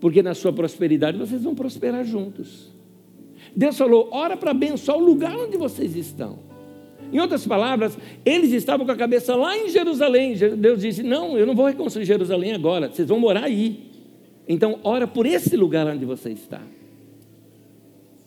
Porque 0.00 0.22
na 0.22 0.34
sua 0.34 0.52
prosperidade 0.52 1.16
vocês 1.16 1.42
vão 1.44 1.54
prosperar 1.54 2.04
juntos. 2.04 2.72
Deus 3.54 3.78
falou: 3.78 4.08
ora 4.10 4.36
para 4.36 4.50
abençoar 4.50 4.98
o 4.98 5.04
lugar 5.04 5.36
onde 5.36 5.56
vocês 5.56 5.94
estão. 5.96 6.45
Em 7.12 7.18
outras 7.20 7.46
palavras, 7.46 7.96
eles 8.24 8.52
estavam 8.52 8.84
com 8.84 8.92
a 8.92 8.96
cabeça 8.96 9.34
lá 9.34 9.56
em 9.56 9.68
Jerusalém. 9.68 10.34
Deus 10.56 10.80
disse: 10.80 11.02
Não, 11.02 11.38
eu 11.38 11.46
não 11.46 11.54
vou 11.54 11.66
reconstruir 11.66 12.04
Jerusalém 12.04 12.52
agora, 12.52 12.88
vocês 12.88 13.08
vão 13.08 13.18
morar 13.18 13.44
aí. 13.44 13.90
Então, 14.48 14.78
ora 14.82 15.06
por 15.06 15.26
esse 15.26 15.56
lugar 15.56 15.86
onde 15.86 16.04
você 16.04 16.30
está. 16.30 16.60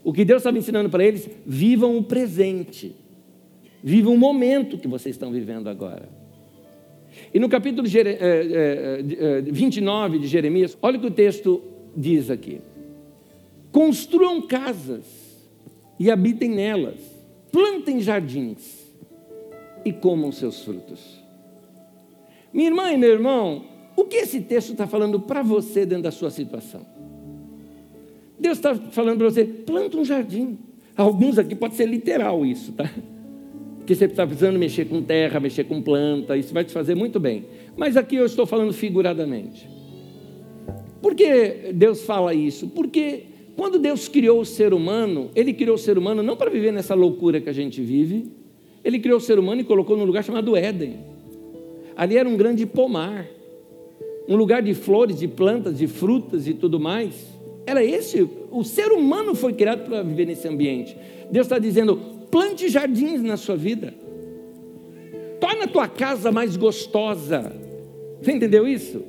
O 0.03 0.13
que 0.13 0.25
Deus 0.25 0.41
estava 0.41 0.57
ensinando 0.57 0.89
para 0.89 1.03
eles, 1.03 1.29
vivam 1.45 1.97
o 1.97 2.03
presente. 2.03 2.95
Vivam 3.83 4.13
o 4.13 4.17
momento 4.17 4.77
que 4.77 4.87
vocês 4.87 5.15
estão 5.15 5.31
vivendo 5.31 5.69
agora. 5.69 6.09
E 7.33 7.39
no 7.39 7.49
capítulo 7.49 7.87
29 9.43 10.19
de 10.19 10.27
Jeremias, 10.27 10.77
olha 10.81 10.97
o 10.97 11.01
que 11.01 11.07
o 11.07 11.11
texto 11.11 11.61
diz 11.95 12.29
aqui: 12.29 12.59
Construam 13.71 14.41
casas 14.41 15.05
e 15.99 16.09
habitem 16.09 16.49
nelas 16.49 17.08
plantem 17.51 17.99
jardins 17.99 18.79
e 19.85 19.91
comam 19.91 20.31
seus 20.31 20.63
frutos. 20.63 21.19
Minha 22.53 22.69
irmã 22.69 22.91
e 22.91 22.97
meu 22.97 23.11
irmão, 23.11 23.63
o 23.95 24.05
que 24.05 24.17
esse 24.17 24.41
texto 24.41 24.71
está 24.71 24.87
falando 24.87 25.19
para 25.19 25.43
você 25.43 25.85
dentro 25.85 26.03
da 26.03 26.11
sua 26.11 26.31
situação? 26.31 26.85
Deus 28.39 28.57
está 28.57 28.73
falando 28.73 29.17
para 29.17 29.29
você, 29.29 29.43
planta 29.43 29.97
um 29.97 30.05
jardim. 30.05 30.57
Alguns 30.95 31.37
aqui 31.37 31.55
pode 31.55 31.75
ser 31.75 31.85
literal 31.85 32.45
isso, 32.45 32.71
tá? 32.71 32.89
Porque 33.77 33.95
você 33.95 34.05
está 34.05 34.25
precisando 34.25 34.57
mexer 34.57 34.85
com 34.85 35.01
terra, 35.01 35.39
mexer 35.39 35.63
com 35.63 35.81
planta, 35.81 36.37
isso 36.37 36.53
vai 36.53 36.63
te 36.63 36.71
fazer 36.71 36.95
muito 36.95 37.19
bem. 37.19 37.45
Mas 37.75 37.97
aqui 37.97 38.15
eu 38.15 38.25
estou 38.25 38.45
falando 38.45 38.71
figuradamente. 38.71 39.67
Por 41.01 41.15
que 41.15 41.71
Deus 41.73 42.03
fala 42.03 42.33
isso? 42.33 42.67
Porque 42.67 43.28
quando 43.59 43.77
Deus 43.77 44.07
criou 44.07 44.39
o 44.39 44.45
ser 44.45 44.73
humano, 44.73 45.31
Ele 45.35 45.51
criou 45.51 45.75
o 45.75 45.77
ser 45.77 45.97
humano 45.97 46.23
não 46.23 46.37
para 46.37 46.49
viver 46.49 46.71
nessa 46.71 46.95
loucura 46.95 47.41
que 47.41 47.49
a 47.49 47.53
gente 47.53 47.81
vive, 47.81 48.31
Ele 48.85 48.97
criou 48.99 49.17
o 49.17 49.21
ser 49.21 49.37
humano 49.37 49.59
e 49.59 49.65
colocou 49.65 49.97
num 49.97 50.05
lugar 50.05 50.23
chamado 50.23 50.55
Éden. 50.55 50.95
Ali 51.93 52.17
era 52.17 52.29
um 52.29 52.37
grande 52.37 52.65
pomar, 52.65 53.27
um 54.29 54.37
lugar 54.37 54.61
de 54.61 54.73
flores, 54.73 55.19
de 55.19 55.27
plantas, 55.27 55.77
de 55.77 55.87
frutas 55.87 56.47
e 56.47 56.53
tudo 56.53 56.79
mais. 56.79 57.13
Era 57.67 57.83
esse, 57.83 58.25
o 58.49 58.63
ser 58.63 58.93
humano 58.93 59.35
foi 59.35 59.51
criado 59.51 59.89
para 59.89 60.03
viver 60.03 60.25
nesse 60.25 60.47
ambiente. 60.47 60.95
Deus 61.29 61.45
está 61.45 61.59
dizendo: 61.59 61.99
plante 62.31 62.69
jardins 62.69 63.21
na 63.21 63.35
sua 63.35 63.57
vida, 63.57 63.93
torna 65.37 65.65
a 65.65 65.67
tua 65.67 65.89
casa 65.89 66.31
mais 66.31 66.55
gostosa. 66.55 67.51
Você 68.21 68.31
entendeu 68.31 68.65
isso? 68.65 69.03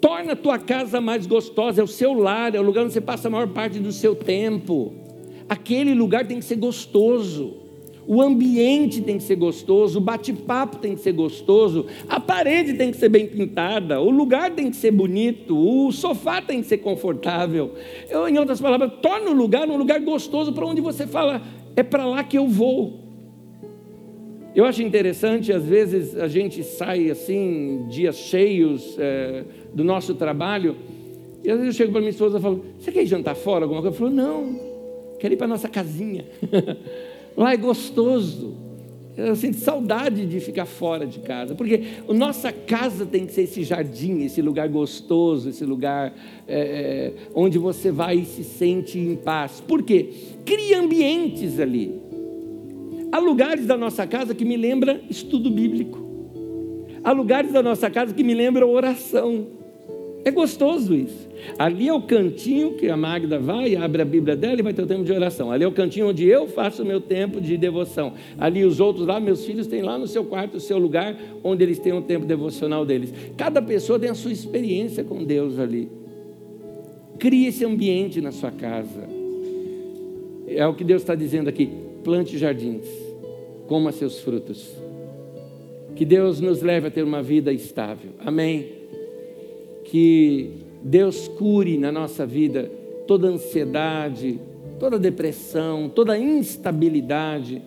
Torna 0.00 0.32
a 0.32 0.36
tua 0.36 0.58
casa 0.58 1.00
mais 1.00 1.26
gostosa, 1.26 1.80
é 1.80 1.84
o 1.84 1.88
seu 1.88 2.12
lar, 2.12 2.54
é 2.54 2.60
o 2.60 2.62
lugar 2.62 2.84
onde 2.84 2.92
você 2.92 3.00
passa 3.00 3.28
a 3.28 3.30
maior 3.30 3.48
parte 3.48 3.78
do 3.78 3.92
seu 3.92 4.14
tempo. 4.14 4.92
Aquele 5.48 5.94
lugar 5.94 6.26
tem 6.26 6.38
que 6.38 6.44
ser 6.44 6.56
gostoso. 6.56 7.66
O 8.08 8.22
ambiente 8.22 9.02
tem 9.02 9.18
que 9.18 9.24
ser 9.24 9.34
gostoso, 9.34 9.98
o 9.98 10.00
bate-papo 10.00 10.78
tem 10.78 10.94
que 10.94 11.00
ser 11.00 11.10
gostoso, 11.10 11.86
a 12.08 12.20
parede 12.20 12.74
tem 12.74 12.92
que 12.92 12.96
ser 12.96 13.08
bem 13.08 13.26
pintada, 13.26 14.00
o 14.00 14.10
lugar 14.10 14.52
tem 14.52 14.70
que 14.70 14.76
ser 14.76 14.92
bonito, 14.92 15.56
o 15.58 15.90
sofá 15.90 16.40
tem 16.40 16.60
que 16.60 16.68
ser 16.68 16.78
confortável. 16.78 17.72
Eu, 18.08 18.28
em 18.28 18.38
outras 18.38 18.60
palavras, 18.60 18.92
torna 19.02 19.30
o 19.30 19.34
lugar 19.34 19.68
um 19.68 19.76
lugar 19.76 20.00
gostoso 20.00 20.52
para 20.52 20.64
onde 20.64 20.80
você 20.80 21.04
fala, 21.04 21.42
é 21.74 21.82
para 21.82 22.06
lá 22.06 22.22
que 22.22 22.38
eu 22.38 22.46
vou. 22.46 23.06
Eu 24.54 24.64
acho 24.64 24.82
interessante, 24.82 25.52
às 25.52 25.64
vezes 25.66 26.16
a 26.16 26.28
gente 26.28 26.62
sai 26.62 27.10
assim, 27.10 27.86
dias 27.88 28.16
cheios 28.16 28.96
é, 28.98 29.44
do 29.76 29.84
nosso 29.84 30.14
trabalho, 30.14 30.74
e 31.44 31.50
às 31.50 31.58
vezes 31.58 31.74
eu 31.74 31.78
chego 31.78 31.92
para 31.92 32.00
minha 32.00 32.10
esposa 32.10 32.38
e 32.38 32.40
falo: 32.40 32.64
Você 32.80 32.90
quer 32.90 33.02
ir 33.02 33.06
jantar 33.06 33.36
fora 33.36 33.66
alguma 33.66 33.82
coisa? 33.82 33.94
Ela 33.94 34.10
falou: 34.10 34.12
Não, 34.12 34.58
quero 35.20 35.34
ir 35.34 35.36
para 35.36 35.46
nossa 35.46 35.68
casinha. 35.68 36.24
Lá 37.36 37.52
é 37.52 37.56
gostoso. 37.58 38.54
Eu 39.14 39.36
sinto 39.36 39.58
saudade 39.58 40.26
de 40.26 40.40
ficar 40.40 40.66
fora 40.66 41.06
de 41.06 41.20
casa, 41.20 41.54
porque 41.54 41.82
a 42.06 42.12
nossa 42.12 42.52
casa 42.52 43.06
tem 43.06 43.24
que 43.24 43.32
ser 43.32 43.42
esse 43.42 43.64
jardim, 43.64 44.24
esse 44.24 44.42
lugar 44.42 44.68
gostoso, 44.68 45.48
esse 45.48 45.64
lugar 45.64 46.14
é, 46.46 46.58
é, 46.58 47.12
onde 47.34 47.58
você 47.58 47.90
vai 47.90 48.16
e 48.16 48.24
se 48.26 48.44
sente 48.44 48.98
em 48.98 49.16
paz. 49.16 49.62
Por 49.66 49.82
quê? 49.82 50.10
Cria 50.44 50.80
ambientes 50.80 51.58
ali. 51.58 51.98
Há 53.12 53.18
lugares 53.18 53.66
da 53.66 53.76
nossa 53.76 54.06
casa 54.06 54.34
que 54.34 54.44
me 54.44 54.56
lembra 54.56 55.00
estudo 55.08 55.50
bíblico. 55.50 55.98
Há 57.02 57.12
lugares 57.12 57.52
da 57.52 57.62
nossa 57.62 57.88
casa 57.88 58.12
que 58.12 58.24
me 58.24 58.34
lembram 58.34 58.70
oração. 58.70 59.46
É 60.26 60.30
gostoso 60.32 60.92
isso. 60.92 61.28
Ali 61.56 61.86
é 61.86 61.94
o 61.94 62.02
cantinho 62.02 62.72
que 62.72 62.88
a 62.88 62.96
Magda 62.96 63.38
vai, 63.38 63.76
abre 63.76 64.02
a 64.02 64.04
Bíblia 64.04 64.34
dela 64.34 64.58
e 64.58 64.62
vai 64.62 64.74
ter 64.74 64.82
o 64.82 64.86
tempo 64.86 65.04
de 65.04 65.12
oração. 65.12 65.52
Ali 65.52 65.62
é 65.62 65.68
o 65.68 65.70
cantinho 65.70 66.08
onde 66.08 66.26
eu 66.26 66.48
faço 66.48 66.82
o 66.82 66.84
meu 66.84 67.00
tempo 67.00 67.40
de 67.40 67.56
devoção. 67.56 68.12
Ali 68.36 68.64
os 68.64 68.80
outros 68.80 69.06
lá, 69.06 69.20
meus 69.20 69.46
filhos, 69.46 69.68
têm 69.68 69.82
lá 69.82 69.96
no 69.96 70.08
seu 70.08 70.24
quarto 70.24 70.56
o 70.56 70.60
seu 70.60 70.78
lugar 70.78 71.16
onde 71.44 71.62
eles 71.62 71.78
têm 71.78 71.92
o 71.92 72.02
tempo 72.02 72.26
devocional 72.26 72.84
deles. 72.84 73.14
Cada 73.36 73.62
pessoa 73.62 74.00
tem 74.00 74.10
a 74.10 74.14
sua 74.14 74.32
experiência 74.32 75.04
com 75.04 75.22
Deus 75.22 75.60
ali. 75.60 75.88
Crie 77.20 77.46
esse 77.46 77.64
ambiente 77.64 78.20
na 78.20 78.32
sua 78.32 78.50
casa. 78.50 79.08
É 80.48 80.66
o 80.66 80.74
que 80.74 80.82
Deus 80.82 81.02
está 81.02 81.14
dizendo 81.14 81.48
aqui. 81.48 81.70
Plante 82.02 82.36
jardins, 82.36 82.88
coma 83.68 83.92
seus 83.92 84.18
frutos. 84.18 84.74
Que 85.94 86.04
Deus 86.04 86.40
nos 86.40 86.62
leve 86.62 86.88
a 86.88 86.90
ter 86.90 87.04
uma 87.04 87.22
vida 87.22 87.52
estável. 87.52 88.10
Amém. 88.18 88.75
Que 89.86 90.50
Deus 90.82 91.26
cure 91.28 91.78
na 91.78 91.90
nossa 91.90 92.26
vida 92.26 92.70
toda 93.06 93.28
ansiedade, 93.28 94.38
toda 94.78 94.98
depressão, 94.98 95.88
toda 95.88 96.18
instabilidade. 96.18 97.62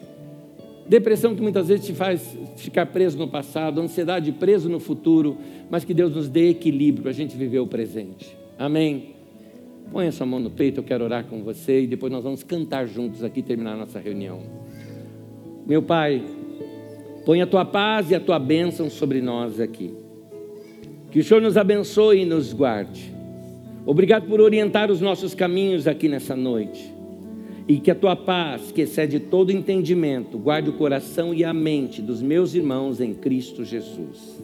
Depressão 0.87 1.35
que 1.35 1.41
muitas 1.41 1.67
vezes 1.67 1.85
te 1.85 1.93
faz 1.93 2.37
ficar 2.55 2.87
preso 2.87 3.17
no 3.17 3.27
passado, 3.27 3.79
ansiedade 3.79 4.31
preso 4.31 4.69
no 4.69 4.79
futuro, 4.79 5.37
mas 5.69 5.83
que 5.83 5.93
Deus 5.93 6.15
nos 6.15 6.27
dê 6.27 6.49
equilíbrio 6.49 7.03
para 7.03 7.11
a 7.11 7.13
gente 7.13 7.37
viver 7.37 7.59
o 7.59 7.67
presente. 7.67 8.35
Amém. 8.57 9.15
Põe 9.91 10.07
a 10.07 10.11
sua 10.11 10.25
mão 10.25 10.39
no 10.39 10.49
peito, 10.49 10.79
eu 10.79 10.83
quero 10.83 11.03
orar 11.03 11.25
com 11.25 11.43
você 11.43 11.81
e 11.81 11.87
depois 11.87 12.11
nós 12.11 12.23
vamos 12.23 12.43
cantar 12.43 12.87
juntos 12.87 13.23
aqui 13.23 13.41
terminar 13.41 13.73
a 13.73 13.77
nossa 13.77 13.99
reunião. 13.99 14.39
Meu 15.65 15.81
Pai, 15.81 16.23
põe 17.25 17.41
a 17.41 17.47
tua 17.47 17.65
paz 17.65 18.11
e 18.11 18.15
a 18.15 18.19
tua 18.19 18.39
bênção 18.39 18.89
sobre 18.89 19.21
nós 19.21 19.59
aqui. 19.59 20.08
Que 21.11 21.19
o 21.19 21.23
Senhor 21.23 21.41
nos 21.41 21.57
abençoe 21.57 22.21
e 22.21 22.25
nos 22.25 22.53
guarde. 22.53 23.11
Obrigado 23.85 24.27
por 24.27 24.39
orientar 24.39 24.91
os 24.91 25.01
nossos 25.01 25.33
caminhos 25.33 25.87
aqui 25.87 26.07
nessa 26.07 26.35
noite. 26.35 26.93
E 27.67 27.79
que 27.79 27.89
a 27.89 27.95
tua 27.95 28.15
paz, 28.15 28.71
que 28.71 28.81
excede 28.81 29.19
todo 29.19 29.51
entendimento, 29.51 30.37
guarde 30.37 30.69
o 30.69 30.73
coração 30.73 31.33
e 31.33 31.43
a 31.43 31.53
mente 31.53 32.01
dos 32.01 32.21
meus 32.21 32.53
irmãos 32.53 33.01
em 33.01 33.13
Cristo 33.13 33.65
Jesus. 33.65 34.43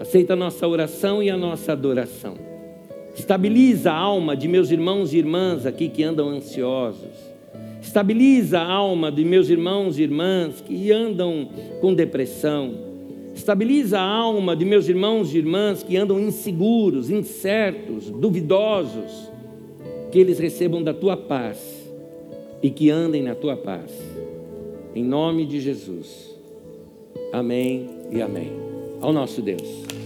Aceita 0.00 0.32
a 0.32 0.36
nossa 0.36 0.66
oração 0.66 1.22
e 1.22 1.28
a 1.28 1.36
nossa 1.36 1.72
adoração. 1.72 2.34
Estabiliza 3.14 3.92
a 3.92 3.96
alma 3.96 4.34
de 4.34 4.48
meus 4.48 4.70
irmãos 4.70 5.12
e 5.12 5.18
irmãs 5.18 5.66
aqui 5.66 5.88
que 5.88 6.02
andam 6.02 6.30
ansiosos. 6.30 7.28
Estabiliza 7.82 8.60
a 8.60 8.72
alma 8.72 9.12
de 9.12 9.24
meus 9.24 9.50
irmãos 9.50 9.98
e 9.98 10.02
irmãs 10.02 10.62
que 10.62 10.90
andam 10.90 11.48
com 11.80 11.92
depressão 11.92 12.87
Estabiliza 13.38 14.00
a 14.00 14.02
alma 14.02 14.56
de 14.56 14.64
meus 14.64 14.88
irmãos 14.88 15.32
e 15.32 15.38
irmãs 15.38 15.84
que 15.84 15.96
andam 15.96 16.18
inseguros, 16.18 17.08
incertos, 17.08 18.10
duvidosos, 18.10 19.30
que 20.10 20.18
eles 20.18 20.40
recebam 20.40 20.82
da 20.82 20.92
tua 20.92 21.16
paz 21.16 21.88
e 22.60 22.68
que 22.68 22.90
andem 22.90 23.22
na 23.22 23.36
tua 23.36 23.56
paz. 23.56 23.92
Em 24.92 25.04
nome 25.04 25.46
de 25.46 25.60
Jesus. 25.60 26.36
Amém 27.32 27.88
e 28.10 28.20
amém. 28.20 28.50
Ao 29.00 29.12
nosso 29.12 29.40
Deus. 29.40 29.97